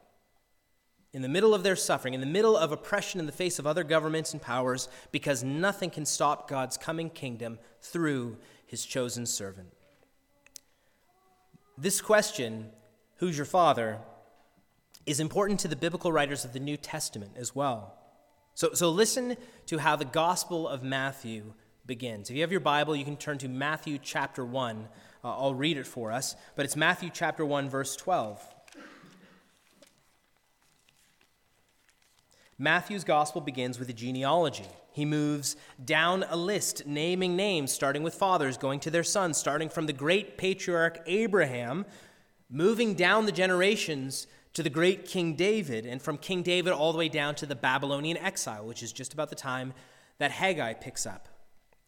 In 1.11 1.21
the 1.23 1.29
middle 1.29 1.55
of 1.55 1.63
their 1.63 1.75
suffering, 1.75 2.13
in 2.13 2.19
the 2.19 2.27
middle 2.27 2.55
of 2.55 2.71
oppression 2.71 3.19
in 3.19 3.25
the 3.25 3.31
face 3.31 3.57
of 3.57 3.65
other 3.65 3.83
governments 3.83 4.31
and 4.31 4.41
powers, 4.41 4.87
because 5.11 5.43
nothing 5.43 5.89
can 5.89 6.05
stop 6.05 6.47
God's 6.47 6.77
coming 6.77 7.09
kingdom 7.09 7.57
through 7.81 8.37
his 8.65 8.85
chosen 8.85 9.25
servant. 9.25 9.69
This 11.77 12.01
question, 12.01 12.69
who's 13.17 13.37
your 13.37 13.45
father, 13.45 13.99
is 15.05 15.19
important 15.19 15.59
to 15.61 15.67
the 15.67 15.75
biblical 15.75 16.11
writers 16.11 16.45
of 16.45 16.53
the 16.53 16.59
New 16.59 16.77
Testament 16.77 17.31
as 17.35 17.55
well. 17.55 17.95
So, 18.53 18.73
so 18.73 18.89
listen 18.89 19.37
to 19.67 19.77
how 19.79 19.95
the 19.95 20.05
Gospel 20.05 20.67
of 20.67 20.83
Matthew 20.83 21.53
begins. 21.87 22.29
If 22.29 22.35
you 22.35 22.41
have 22.41 22.51
your 22.51 22.59
Bible, 22.59 22.95
you 22.95 23.05
can 23.05 23.17
turn 23.17 23.39
to 23.39 23.47
Matthew 23.47 23.97
chapter 23.97 24.45
1. 24.45 24.87
Uh, 25.23 25.27
I'll 25.27 25.55
read 25.55 25.77
it 25.77 25.87
for 25.87 26.11
us, 26.11 26.35
but 26.55 26.65
it's 26.65 26.75
Matthew 26.75 27.09
chapter 27.11 27.43
1, 27.43 27.69
verse 27.69 27.95
12. 27.95 28.39
Matthew's 32.61 33.05
gospel 33.05 33.39
begins 33.39 33.79
with 33.79 33.89
a 33.89 33.93
genealogy. 33.93 34.67
He 34.91 35.05
moves 35.05 35.55
down 35.83 36.25
a 36.29 36.35
list, 36.35 36.85
naming 36.85 37.37
names, 37.37 37.71
starting 37.71 38.03
with 38.03 38.13
fathers, 38.13 38.57
going 38.57 38.81
to 38.81 38.91
their 38.91 39.03
sons, 39.03 39.37
starting 39.37 39.69
from 39.69 39.85
the 39.85 39.93
great 39.93 40.37
patriarch 40.37 40.99
Abraham, 41.05 41.85
moving 42.49 42.95
down 42.95 43.25
the 43.25 43.31
generations 43.31 44.27
to 44.53 44.61
the 44.61 44.69
great 44.69 45.05
King 45.05 45.35
David, 45.35 45.85
and 45.85 46.01
from 46.01 46.17
King 46.17 46.43
David 46.43 46.73
all 46.73 46.91
the 46.91 46.97
way 46.97 47.07
down 47.07 47.33
to 47.35 47.45
the 47.45 47.55
Babylonian 47.55 48.17
exile, 48.17 48.65
which 48.65 48.83
is 48.83 48.91
just 48.91 49.13
about 49.13 49.29
the 49.29 49.35
time 49.35 49.73
that 50.17 50.31
Haggai 50.31 50.73
picks 50.73 51.05
up. 51.05 51.29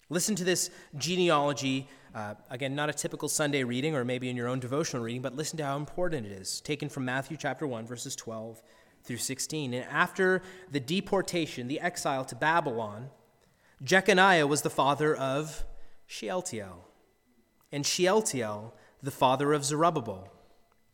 Listen 0.09 0.35
to 0.35 0.45
this 0.45 0.69
genealogy. 0.97 1.89
Uh, 2.15 2.35
again, 2.49 2.75
not 2.75 2.89
a 2.89 2.93
typical 2.93 3.27
Sunday 3.27 3.65
reading 3.65 3.93
or 3.93 4.05
maybe 4.05 4.29
in 4.29 4.37
your 4.37 4.47
own 4.47 4.59
devotional 4.59 5.03
reading, 5.03 5.21
but 5.21 5.35
listen 5.35 5.57
to 5.57 5.65
how 5.65 5.75
important 5.75 6.25
it 6.25 6.31
is. 6.31 6.61
Taken 6.61 6.87
from 6.87 7.03
Matthew 7.03 7.35
chapter 7.35 7.67
1, 7.67 7.85
verses 7.85 8.15
12 8.15 8.61
through 9.03 9.17
16. 9.17 9.73
And 9.73 9.85
after 9.85 10.41
the 10.71 10.79
deportation, 10.79 11.67
the 11.67 11.79
exile 11.79 12.25
to 12.25 12.35
Babylon, 12.35 13.09
Jeconiah 13.83 14.47
was 14.47 14.61
the 14.61 14.69
father 14.69 15.15
of 15.15 15.65
Shealtiel, 16.05 16.87
and 17.71 17.85
Shealtiel 17.85 18.73
the 19.01 19.11
father 19.11 19.53
of 19.53 19.65
Zerubbabel, 19.65 20.27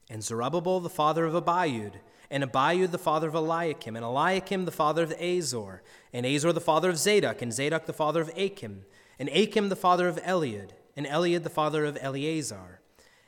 and 0.10 0.24
Zerubbabel 0.24 0.80
the 0.80 0.90
father 0.90 1.26
of 1.26 1.34
Abiud, 1.34 1.96
and 2.32 2.44
Abiud 2.44 2.92
the 2.92 2.98
father 2.98 3.28
of 3.28 3.36
Eliakim, 3.36 3.96
and 3.96 4.06
Eliakim 4.06 4.66
the 4.66 4.72
father 4.72 5.04
of 5.04 5.12
Azor, 5.20 5.82
and 6.14 6.26
Azor 6.26 6.54
the 6.54 6.62
father 6.62 6.90
of 6.90 6.98
Zadok, 6.98 7.42
and 7.42 7.52
Zadok 7.52 7.88
the 7.88 7.94
father 7.94 8.22
of 8.22 8.32
Achim, 8.38 8.86
and 9.20 9.28
Achim 9.30 9.70
the 9.70 9.76
father 9.76 10.08
of 10.08 10.18
Eliud, 10.24 10.70
and 10.96 11.06
Eliud 11.06 11.44
the 11.44 11.50
father 11.50 11.84
of 11.84 11.98
Eleazar, 12.00 12.80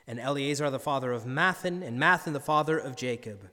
and 0.06 0.18
Eleazar 0.18 0.70
the 0.70 0.78
father 0.78 1.12
of 1.12 1.24
Matthan, 1.24 1.82
and 1.82 2.00
Matthan 2.00 2.32
the 2.32 2.40
father 2.40 2.78
of 2.78 2.96
Jacob 2.96 3.50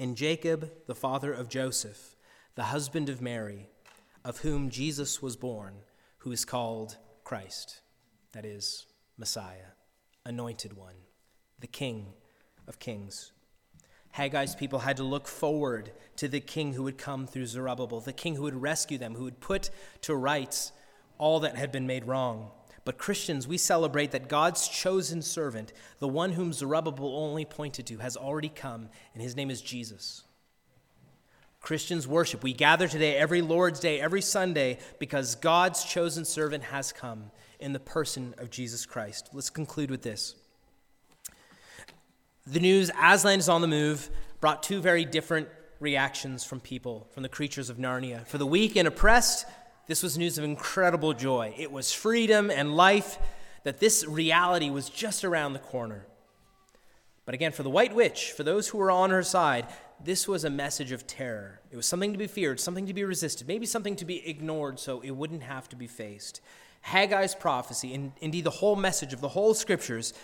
in 0.00 0.14
Jacob, 0.14 0.72
the 0.86 0.94
father 0.94 1.30
of 1.30 1.50
Joseph, 1.50 2.16
the 2.54 2.62
husband 2.62 3.10
of 3.10 3.20
Mary, 3.20 3.68
of 4.24 4.38
whom 4.38 4.70
Jesus 4.70 5.20
was 5.20 5.36
born, 5.36 5.74
who 6.20 6.32
is 6.32 6.46
called 6.46 6.96
Christ, 7.22 7.82
that 8.32 8.46
is, 8.46 8.86
Messiah, 9.18 9.76
anointed 10.24 10.72
one, 10.72 10.94
the 11.58 11.66
King 11.66 12.14
of 12.66 12.78
kings. 12.78 13.32
Haggai's 14.16 14.54
people 14.54 14.78
had 14.78 14.96
to 14.96 15.02
look 15.04 15.28
forward 15.28 15.92
to 16.16 16.28
the 16.28 16.40
king 16.40 16.72
who 16.72 16.84
would 16.84 16.96
come 16.96 17.26
through 17.26 17.44
Zerubbabel, 17.44 18.00
the 18.00 18.14
king 18.14 18.36
who 18.36 18.44
would 18.44 18.62
rescue 18.62 18.96
them, 18.96 19.14
who 19.14 19.24
would 19.24 19.40
put 19.40 19.68
to 20.00 20.16
rights 20.16 20.72
all 21.18 21.40
that 21.40 21.56
had 21.56 21.70
been 21.70 21.86
made 21.86 22.06
wrong. 22.06 22.52
But 22.84 22.98
Christians, 22.98 23.46
we 23.46 23.58
celebrate 23.58 24.10
that 24.12 24.28
God's 24.28 24.66
chosen 24.66 25.22
servant, 25.22 25.72
the 25.98 26.08
one 26.08 26.32
whom 26.32 26.52
Zerubbabel 26.52 27.14
only 27.16 27.44
pointed 27.44 27.86
to, 27.86 27.98
has 27.98 28.16
already 28.16 28.48
come, 28.48 28.88
and 29.12 29.22
his 29.22 29.36
name 29.36 29.50
is 29.50 29.60
Jesus. 29.60 30.24
Christians 31.60 32.08
worship. 32.08 32.42
We 32.42 32.54
gather 32.54 32.88
today, 32.88 33.16
every 33.16 33.42
Lord's 33.42 33.80
Day, 33.80 34.00
every 34.00 34.22
Sunday, 34.22 34.78
because 34.98 35.34
God's 35.34 35.84
chosen 35.84 36.24
servant 36.24 36.64
has 36.64 36.90
come 36.90 37.30
in 37.58 37.74
the 37.74 37.80
person 37.80 38.34
of 38.38 38.50
Jesus 38.50 38.86
Christ. 38.86 39.28
Let's 39.34 39.50
conclude 39.50 39.90
with 39.90 40.02
this. 40.02 40.34
The 42.46 42.60
news, 42.60 42.90
Aslan 43.00 43.38
is 43.38 43.50
on 43.50 43.60
the 43.60 43.68
move, 43.68 44.08
brought 44.40 44.62
two 44.62 44.80
very 44.80 45.04
different 45.04 45.48
reactions 45.80 46.44
from 46.44 46.60
people, 46.60 47.06
from 47.12 47.22
the 47.22 47.28
creatures 47.28 47.68
of 47.68 47.76
Narnia. 47.76 48.26
For 48.26 48.38
the 48.38 48.46
weak 48.46 48.76
and 48.76 48.88
oppressed, 48.88 49.46
this 49.90 50.04
was 50.04 50.16
news 50.16 50.38
of 50.38 50.44
incredible 50.44 51.12
joy. 51.12 51.52
It 51.58 51.72
was 51.72 51.92
freedom 51.92 52.48
and 52.48 52.76
life, 52.76 53.18
that 53.64 53.80
this 53.80 54.06
reality 54.06 54.70
was 54.70 54.88
just 54.88 55.24
around 55.24 55.52
the 55.52 55.58
corner. 55.58 56.06
But 57.24 57.34
again, 57.34 57.50
for 57.50 57.64
the 57.64 57.70
White 57.70 57.92
Witch, 57.92 58.30
for 58.30 58.44
those 58.44 58.68
who 58.68 58.78
were 58.78 58.92
on 58.92 59.10
her 59.10 59.24
side, 59.24 59.66
this 60.02 60.28
was 60.28 60.44
a 60.44 60.50
message 60.50 60.92
of 60.92 61.08
terror. 61.08 61.60
It 61.72 61.76
was 61.76 61.86
something 61.86 62.12
to 62.12 62.18
be 62.18 62.28
feared, 62.28 62.60
something 62.60 62.86
to 62.86 62.94
be 62.94 63.02
resisted, 63.02 63.48
maybe 63.48 63.66
something 63.66 63.96
to 63.96 64.04
be 64.04 64.24
ignored 64.28 64.78
so 64.78 65.00
it 65.00 65.10
wouldn't 65.10 65.42
have 65.42 65.68
to 65.70 65.76
be 65.76 65.88
faced. 65.88 66.40
Haggai's 66.86 67.34
prophecy, 67.34 67.92
and 67.92 68.12
indeed 68.20 68.44
the 68.44 68.50
whole 68.50 68.76
message 68.76 69.12
of 69.12 69.20
the 69.20 69.28
whole 69.28 69.54
scriptures, 69.54 70.14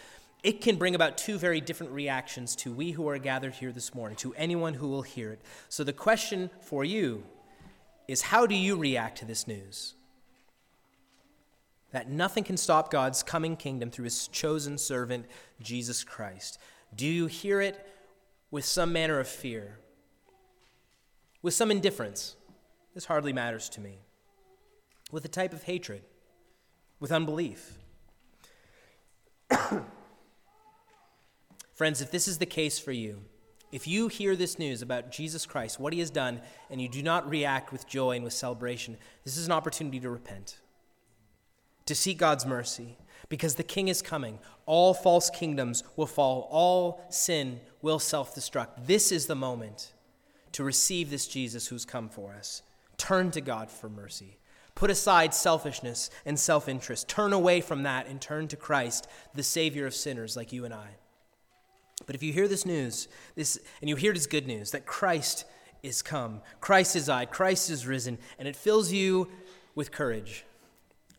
it 0.44 0.60
can 0.60 0.76
bring 0.76 0.94
about 0.94 1.18
two 1.18 1.38
very 1.38 1.60
different 1.60 1.92
reactions 1.92 2.54
to 2.54 2.72
we 2.72 2.92
who 2.92 3.08
are 3.08 3.18
gathered 3.18 3.54
here 3.54 3.72
this 3.72 3.96
morning, 3.96 4.16
to 4.18 4.32
anyone 4.34 4.74
who 4.74 4.86
will 4.86 5.02
hear 5.02 5.32
it. 5.32 5.40
So 5.68 5.82
the 5.82 5.92
question 5.92 6.50
for 6.60 6.84
you 6.84 7.24
is 8.08 8.22
how 8.22 8.46
do 8.46 8.54
you 8.54 8.76
react 8.76 9.18
to 9.18 9.24
this 9.24 9.46
news? 9.46 9.94
That 11.92 12.10
nothing 12.10 12.44
can 12.44 12.56
stop 12.56 12.90
God's 12.90 13.22
coming 13.22 13.56
kingdom 13.56 13.90
through 13.90 14.04
his 14.04 14.28
chosen 14.28 14.78
servant, 14.78 15.26
Jesus 15.60 16.04
Christ. 16.04 16.58
Do 16.94 17.06
you 17.06 17.26
hear 17.26 17.60
it 17.60 17.86
with 18.50 18.64
some 18.64 18.92
manner 18.92 19.18
of 19.18 19.28
fear? 19.28 19.78
With 21.42 21.54
some 21.54 21.70
indifference? 21.70 22.36
This 22.94 23.04
hardly 23.06 23.32
matters 23.32 23.68
to 23.70 23.80
me. 23.80 23.98
With 25.12 25.24
a 25.24 25.28
type 25.28 25.52
of 25.52 25.64
hatred? 25.64 26.02
With 26.98 27.12
unbelief? 27.12 27.78
Friends, 31.74 32.00
if 32.00 32.10
this 32.10 32.26
is 32.26 32.38
the 32.38 32.46
case 32.46 32.78
for 32.78 32.92
you, 32.92 33.22
if 33.76 33.86
you 33.86 34.08
hear 34.08 34.34
this 34.34 34.58
news 34.58 34.80
about 34.80 35.12
Jesus 35.12 35.44
Christ, 35.44 35.78
what 35.78 35.92
he 35.92 35.98
has 35.98 36.08
done, 36.08 36.40
and 36.70 36.80
you 36.80 36.88
do 36.88 37.02
not 37.02 37.28
react 37.28 37.72
with 37.72 37.86
joy 37.86 38.12
and 38.12 38.24
with 38.24 38.32
celebration, 38.32 38.96
this 39.22 39.36
is 39.36 39.44
an 39.44 39.52
opportunity 39.52 40.00
to 40.00 40.08
repent, 40.08 40.56
to 41.84 41.94
seek 41.94 42.16
God's 42.16 42.46
mercy, 42.46 42.96
because 43.28 43.56
the 43.56 43.62
king 43.62 43.88
is 43.88 44.00
coming. 44.00 44.38
All 44.64 44.94
false 44.94 45.28
kingdoms 45.28 45.84
will 45.94 46.06
fall, 46.06 46.48
all 46.50 47.04
sin 47.10 47.60
will 47.82 47.98
self 47.98 48.34
destruct. 48.34 48.86
This 48.86 49.12
is 49.12 49.26
the 49.26 49.34
moment 49.34 49.92
to 50.52 50.64
receive 50.64 51.10
this 51.10 51.28
Jesus 51.28 51.66
who's 51.66 51.84
come 51.84 52.08
for 52.08 52.32
us. 52.32 52.62
Turn 52.96 53.30
to 53.32 53.42
God 53.42 53.70
for 53.70 53.90
mercy. 53.90 54.38
Put 54.74 54.90
aside 54.90 55.34
selfishness 55.34 56.08
and 56.24 56.40
self 56.40 56.66
interest. 56.66 57.10
Turn 57.10 57.34
away 57.34 57.60
from 57.60 57.82
that 57.82 58.06
and 58.08 58.22
turn 58.22 58.48
to 58.48 58.56
Christ, 58.56 59.06
the 59.34 59.42
Savior 59.42 59.84
of 59.84 59.94
sinners 59.94 60.34
like 60.34 60.50
you 60.50 60.64
and 60.64 60.72
I. 60.72 60.96
But 62.04 62.14
if 62.14 62.22
you 62.22 62.32
hear 62.32 62.46
this 62.46 62.66
news, 62.66 63.08
this, 63.36 63.58
and 63.80 63.88
you 63.88 63.96
hear 63.96 64.12
it 64.12 64.18
as 64.18 64.26
good 64.26 64.46
news 64.46 64.72
that 64.72 64.84
Christ 64.84 65.44
is 65.82 66.02
come, 66.02 66.42
Christ 66.60 66.94
is 66.94 67.06
died, 67.06 67.30
Christ 67.30 67.70
is 67.70 67.86
risen, 67.86 68.18
and 68.38 68.46
it 68.46 68.56
fills 68.56 68.92
you 68.92 69.28
with 69.74 69.92
courage, 69.92 70.44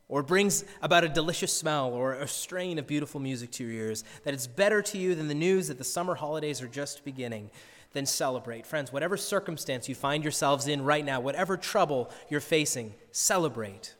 or 0.07 0.21
brings 0.21 0.63
about 0.81 1.03
a 1.03 1.09
delicious 1.09 1.51
smell 1.51 1.89
or 1.89 2.13
a 2.13 2.27
strain 2.27 2.77
of 2.77 2.85
beautiful 2.85 3.19
music 3.19 3.51
to 3.51 3.63
your 3.63 3.87
ears, 3.87 4.03
that 4.23 4.33
it's 4.33 4.47
better 4.47 4.81
to 4.83 4.97
you 4.97 5.15
than 5.15 5.27
the 5.27 5.33
news 5.33 5.67
that 5.67 5.77
the 5.77 5.83
summer 5.83 6.15
holidays 6.15 6.61
are 6.61 6.67
just 6.67 7.03
beginning, 7.03 7.49
then 7.93 8.05
celebrate. 8.05 8.65
Friends, 8.65 8.93
whatever 8.93 9.17
circumstance 9.17 9.89
you 9.89 9.95
find 9.95 10.23
yourselves 10.23 10.67
in 10.67 10.83
right 10.83 11.03
now, 11.03 11.19
whatever 11.19 11.57
trouble 11.57 12.11
you're 12.29 12.39
facing, 12.39 12.93
celebrate. 13.11 13.95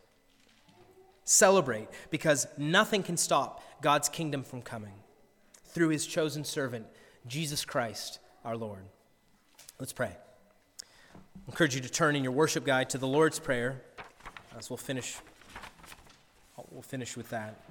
Celebrate, 1.23 1.87
because 2.09 2.47
nothing 2.57 3.03
can 3.03 3.17
stop 3.17 3.63
God's 3.81 4.09
kingdom 4.09 4.43
from 4.43 4.61
coming 4.61 4.93
through 5.77 5.89
his 5.89 6.07
chosen 6.07 6.43
servant, 6.43 6.87
Jesus 7.27 7.63
Christ, 7.63 8.17
our 8.43 8.57
Lord. 8.57 8.81
Let's 9.77 9.93
pray. 9.93 10.09
I 10.81 11.19
encourage 11.47 11.75
you 11.75 11.81
to 11.81 11.89
turn 11.89 12.15
in 12.15 12.23
your 12.23 12.31
worship 12.31 12.65
guide 12.65 12.89
to 12.89 12.97
the 12.97 13.05
Lord's 13.05 13.37
Prayer 13.37 13.83
as 14.57 14.71
we'll 14.71 14.77
finish. 14.77 15.17
We'll 16.71 16.81
finish 16.81 17.15
with 17.15 17.29
that. 17.29 17.61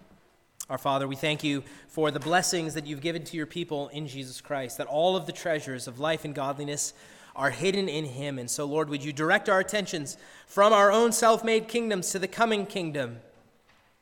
Our 0.71 0.79
Father, 0.79 1.09
we 1.09 1.17
thank 1.17 1.43
you 1.43 1.65
for 1.89 2.13
the 2.13 2.21
blessings 2.21 2.75
that 2.75 2.87
you've 2.87 3.01
given 3.01 3.25
to 3.25 3.37
your 3.37 3.45
people 3.45 3.89
in 3.89 4.07
Jesus 4.07 4.41
Christ, 4.41 4.79
that 4.79 4.87
all 4.87 5.17
of 5.17 5.27
the 5.27 5.33
treasures 5.33 5.89
of 5.89 5.99
life 5.99 6.25
and 6.25 6.33
godliness 6.33 6.95
are 7.35 7.51
hidden 7.51 7.89
in 7.89 8.05
him. 8.05 8.39
And 8.39 8.49
so, 8.49 8.67
Lord, 8.67 8.89
would 8.89 9.05
you 9.05 9.13
direct 9.13 9.49
our 9.49 9.59
attentions 9.59 10.17
from 10.47 10.73
our 10.73 10.93
own 10.93 11.11
self 11.11 11.43
made 11.43 11.67
kingdoms 11.67 12.13
to 12.13 12.21
the 12.21 12.29
coming 12.29 12.67
kingdom? 12.67 13.17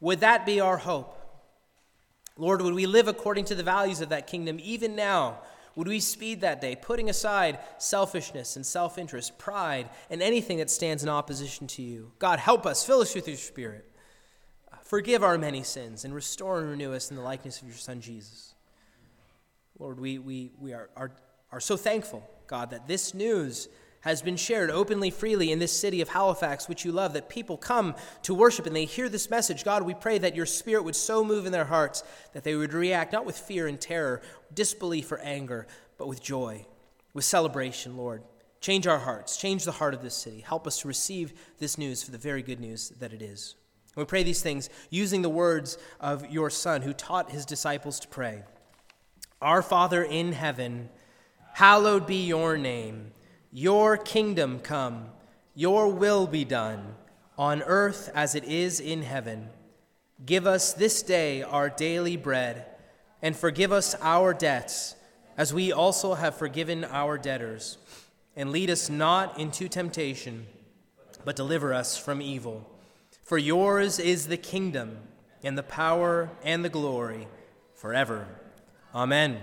Would 0.00 0.20
that 0.20 0.44
be 0.44 0.60
our 0.60 0.76
hope? 0.76 1.23
Lord, 2.36 2.62
would 2.62 2.74
we 2.74 2.86
live 2.86 3.08
according 3.08 3.44
to 3.46 3.54
the 3.54 3.62
values 3.62 4.00
of 4.00 4.08
that 4.08 4.26
kingdom 4.26 4.58
even 4.62 4.96
now? 4.96 5.40
Would 5.76 5.88
we 5.88 6.00
speed 6.00 6.40
that 6.40 6.60
day, 6.60 6.76
putting 6.76 7.10
aside 7.10 7.58
selfishness 7.78 8.56
and 8.56 8.64
self 8.64 8.96
interest, 8.98 9.38
pride, 9.38 9.88
and 10.08 10.22
anything 10.22 10.58
that 10.58 10.70
stands 10.70 11.02
in 11.02 11.08
opposition 11.08 11.66
to 11.68 11.82
you? 11.82 12.12
God, 12.18 12.38
help 12.38 12.66
us, 12.66 12.84
fill 12.84 13.00
us 13.00 13.14
with 13.14 13.26
your 13.26 13.36
Spirit. 13.36 13.90
Forgive 14.82 15.24
our 15.24 15.38
many 15.38 15.62
sins 15.62 16.04
and 16.04 16.14
restore 16.14 16.60
and 16.60 16.70
renew 16.70 16.92
us 16.92 17.10
in 17.10 17.16
the 17.16 17.22
likeness 17.22 17.60
of 17.60 17.66
your 17.66 17.76
Son, 17.76 18.00
Jesus. 18.00 18.54
Lord, 19.78 19.98
we, 19.98 20.18
we, 20.18 20.52
we 20.60 20.72
are, 20.72 20.90
are, 20.96 21.10
are 21.50 21.60
so 21.60 21.76
thankful, 21.76 22.28
God, 22.46 22.70
that 22.70 22.86
this 22.86 23.14
news 23.14 23.68
has 24.04 24.20
been 24.20 24.36
shared 24.36 24.70
openly, 24.70 25.08
freely 25.08 25.50
in 25.50 25.58
this 25.58 25.72
city 25.72 26.02
of 26.02 26.10
Halifax, 26.10 26.68
which 26.68 26.84
you 26.84 26.92
love, 26.92 27.14
that 27.14 27.30
people 27.30 27.56
come 27.56 27.94
to 28.20 28.34
worship 28.34 28.66
and 28.66 28.76
they 28.76 28.84
hear 28.84 29.08
this 29.08 29.30
message. 29.30 29.64
God, 29.64 29.82
we 29.82 29.94
pray 29.94 30.18
that 30.18 30.36
your 30.36 30.44
spirit 30.44 30.84
would 30.84 30.94
so 30.94 31.24
move 31.24 31.46
in 31.46 31.52
their 31.52 31.64
hearts 31.64 32.04
that 32.34 32.44
they 32.44 32.54
would 32.54 32.74
react 32.74 33.14
not 33.14 33.24
with 33.24 33.38
fear 33.38 33.66
and 33.66 33.80
terror, 33.80 34.20
disbelief 34.52 35.10
or 35.10 35.18
anger, 35.20 35.66
but 35.96 36.06
with 36.06 36.22
joy, 36.22 36.66
with 37.14 37.24
celebration, 37.24 37.96
Lord. 37.96 38.22
Change 38.60 38.86
our 38.86 38.98
hearts, 38.98 39.38
change 39.38 39.64
the 39.64 39.72
heart 39.72 39.94
of 39.94 40.02
this 40.02 40.14
city. 40.14 40.40
Help 40.40 40.66
us 40.66 40.80
to 40.80 40.88
receive 40.88 41.32
this 41.58 41.78
news 41.78 42.02
for 42.02 42.10
the 42.10 42.18
very 42.18 42.42
good 42.42 42.60
news 42.60 42.90
that 43.00 43.14
it 43.14 43.22
is. 43.22 43.56
We 43.96 44.04
pray 44.04 44.22
these 44.22 44.42
things 44.42 44.68
using 44.90 45.22
the 45.22 45.30
words 45.30 45.78
of 45.98 46.30
your 46.30 46.50
Son, 46.50 46.82
who 46.82 46.92
taught 46.92 47.30
his 47.30 47.46
disciples 47.46 48.00
to 48.00 48.08
pray 48.08 48.42
Our 49.40 49.62
Father 49.62 50.02
in 50.04 50.32
heaven, 50.32 50.90
hallowed 51.54 52.06
be 52.06 52.26
your 52.26 52.58
name. 52.58 53.12
Your 53.56 53.96
kingdom 53.96 54.58
come, 54.58 55.10
your 55.54 55.86
will 55.86 56.26
be 56.26 56.44
done, 56.44 56.96
on 57.38 57.62
earth 57.62 58.10
as 58.12 58.34
it 58.34 58.42
is 58.42 58.80
in 58.80 59.02
heaven. 59.02 59.48
Give 60.26 60.44
us 60.44 60.72
this 60.72 61.04
day 61.04 61.44
our 61.44 61.70
daily 61.70 62.16
bread, 62.16 62.66
and 63.22 63.36
forgive 63.36 63.70
us 63.70 63.94
our 64.00 64.34
debts, 64.34 64.96
as 65.36 65.54
we 65.54 65.70
also 65.70 66.14
have 66.14 66.34
forgiven 66.34 66.84
our 66.84 67.16
debtors. 67.16 67.78
And 68.34 68.50
lead 68.50 68.70
us 68.70 68.90
not 68.90 69.38
into 69.38 69.68
temptation, 69.68 70.48
but 71.24 71.36
deliver 71.36 71.72
us 71.72 71.96
from 71.96 72.20
evil. 72.20 72.68
For 73.22 73.38
yours 73.38 74.00
is 74.00 74.26
the 74.26 74.36
kingdom, 74.36 74.98
and 75.44 75.56
the 75.56 75.62
power, 75.62 76.28
and 76.42 76.64
the 76.64 76.68
glory, 76.68 77.28
forever. 77.76 78.26
Amen. 78.92 79.40